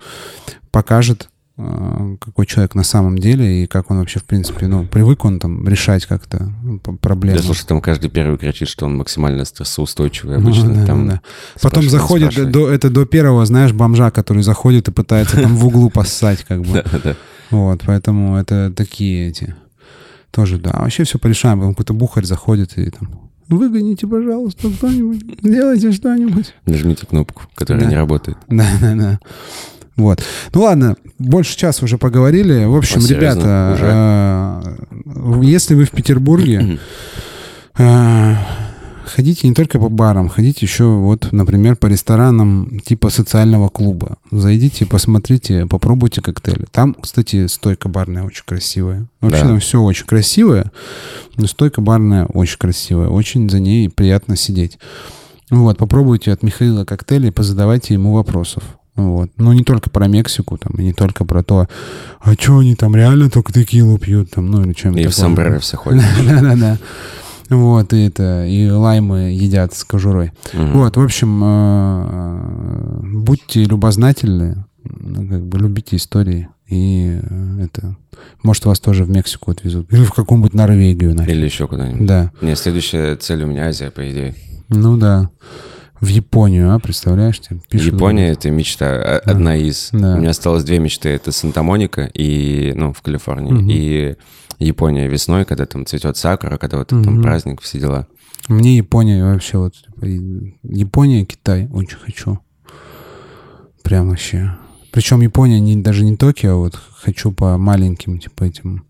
[0.70, 5.39] покажет какой человек на самом деле и как он вообще, в принципе, ну, привык он
[5.39, 7.39] там решать как-то ну, проблемы.
[7.39, 10.71] Да, слушай, там каждый первый кричит, что он максимально стрессоустойчивый обычно.
[10.71, 11.21] Ну, да, там да.
[11.63, 15.91] Потом заходит, до, это до первого, знаешь, бомжа, который заходит и пытается там в углу
[15.91, 16.85] поссать, как бы.
[16.95, 17.17] Да, да.
[17.51, 19.55] Вот, поэтому это такие эти
[20.33, 20.73] тоже, да.
[20.73, 25.23] Вообще все порешаем, какой-то бухарь заходит и там Выгоните, пожалуйста, кто-нибудь.
[25.43, 26.55] Сделайте что-нибудь.
[26.65, 27.91] Нажмите кнопку, которая да.
[27.91, 28.39] не работает.
[28.49, 29.21] Да, да, да.
[29.97, 30.23] Вот.
[30.53, 32.65] Ну ладно, больше часа уже поговорили.
[32.65, 33.77] В общем, Серьезно?
[33.77, 34.73] ребята,
[35.05, 36.79] э, если вы в Петербурге,
[37.79, 38.35] э,
[39.05, 44.17] ходите не только по барам, ходите еще вот, например, по ресторанам типа социального клуба.
[44.33, 46.67] Зайдите, посмотрите, попробуйте коктейли.
[46.73, 49.07] Там, кстати, стойка барная очень красивая.
[49.21, 49.49] Вообще да.
[49.49, 50.73] там все очень красивое,
[51.37, 53.09] но стойка барная очень красивая.
[53.09, 54.79] Очень за ней приятно сидеть.
[55.51, 58.65] Вот, попробуйте от Михаила коктейли, позадавайте ему вопросов.
[58.97, 59.31] Вот.
[59.39, 61.69] Ну, не только про Мексику, там, и не только про то,
[62.21, 65.59] а что они там реально только текилу пьют, там, ну, или чем-то И в сомбреро
[65.59, 66.05] все ходят.
[66.27, 66.79] Да-да-да.
[67.51, 70.33] Вот, и это, и лаймы едят с кожурой.
[70.53, 77.97] Вот, в общем, э, будьте любознательны, ну, как бы любите истории, и э, это,
[78.43, 81.35] может, вас тоже в Мексику отвезут, или в какую-нибудь Норвегию, нафиг.
[81.35, 82.07] Или еще куда-нибудь.
[82.07, 82.33] Да.
[82.41, 84.35] Не, следующая цель у меня Азия, по идее.
[84.69, 85.31] Ну да.
[86.01, 87.39] В Японию, а, представляешь?
[87.41, 89.89] Тебе пишут, Япония— это мечта, а- одна из.
[89.93, 90.15] Да.
[90.15, 91.09] У меня осталось две мечты.
[91.11, 93.53] Это Санта-Моника и, ну, в Калифорнии.
[93.53, 93.69] Мгм.
[93.71, 94.16] И
[94.59, 97.23] Япония весной, когда там цветет сакура, когда вот там Мгм.
[97.23, 98.07] праздник, все дела.
[98.49, 99.75] Мне Япония вообще вот...
[99.75, 100.05] типа,
[100.62, 102.39] Япония, Китай очень хочу.
[103.83, 104.57] Прям вообще.
[104.93, 108.85] Причем Япония не, даже не Токио, а вот хочу по маленьким, типа этим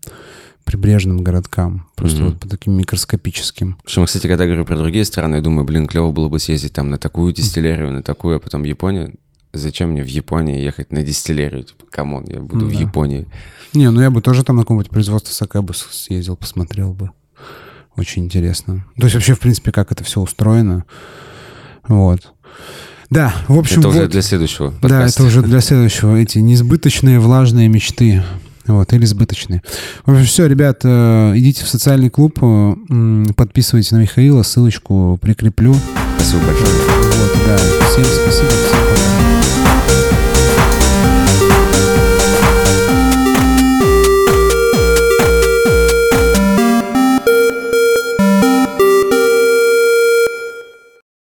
[0.65, 1.87] прибрежным городкам.
[1.95, 2.29] Просто Мгм.
[2.31, 3.77] вот по таким микроскопическим.
[3.85, 6.89] Что кстати, когда говорю про другие страны, я думаю, блин, клево было бы съездить там
[6.89, 9.13] на такую дистиллерию, на такую, а потом Япония.
[9.53, 11.63] Зачем мне в Японии ехать на дистиллерию?
[11.63, 12.79] Типа, come on, я буду Ну в да.
[12.79, 13.25] Японии.
[13.73, 17.11] Не, ну я бы тоже там на каком-нибудь производство саке бы съездил, посмотрел бы.
[17.95, 18.85] Очень интересно.
[18.97, 20.83] То есть вообще, в принципе, как это все устроено.
[21.87, 22.33] Вот.
[23.09, 24.09] Да, в общем, это уже вот.
[24.09, 25.21] для следующего Да, подкаста.
[25.21, 26.15] это уже для следующего.
[26.17, 28.23] Эти несбыточные влажные мечты.
[28.67, 29.61] Вот, или сбыточные.
[30.05, 35.75] В общем, все, ребят, э, идите в социальный клуб, э, подписывайтесь на Михаила, ссылочку прикреплю.
[36.17, 36.71] Спасибо большое.
[36.71, 37.57] Вот, да.
[37.57, 39.14] Всем спасибо, всем пока.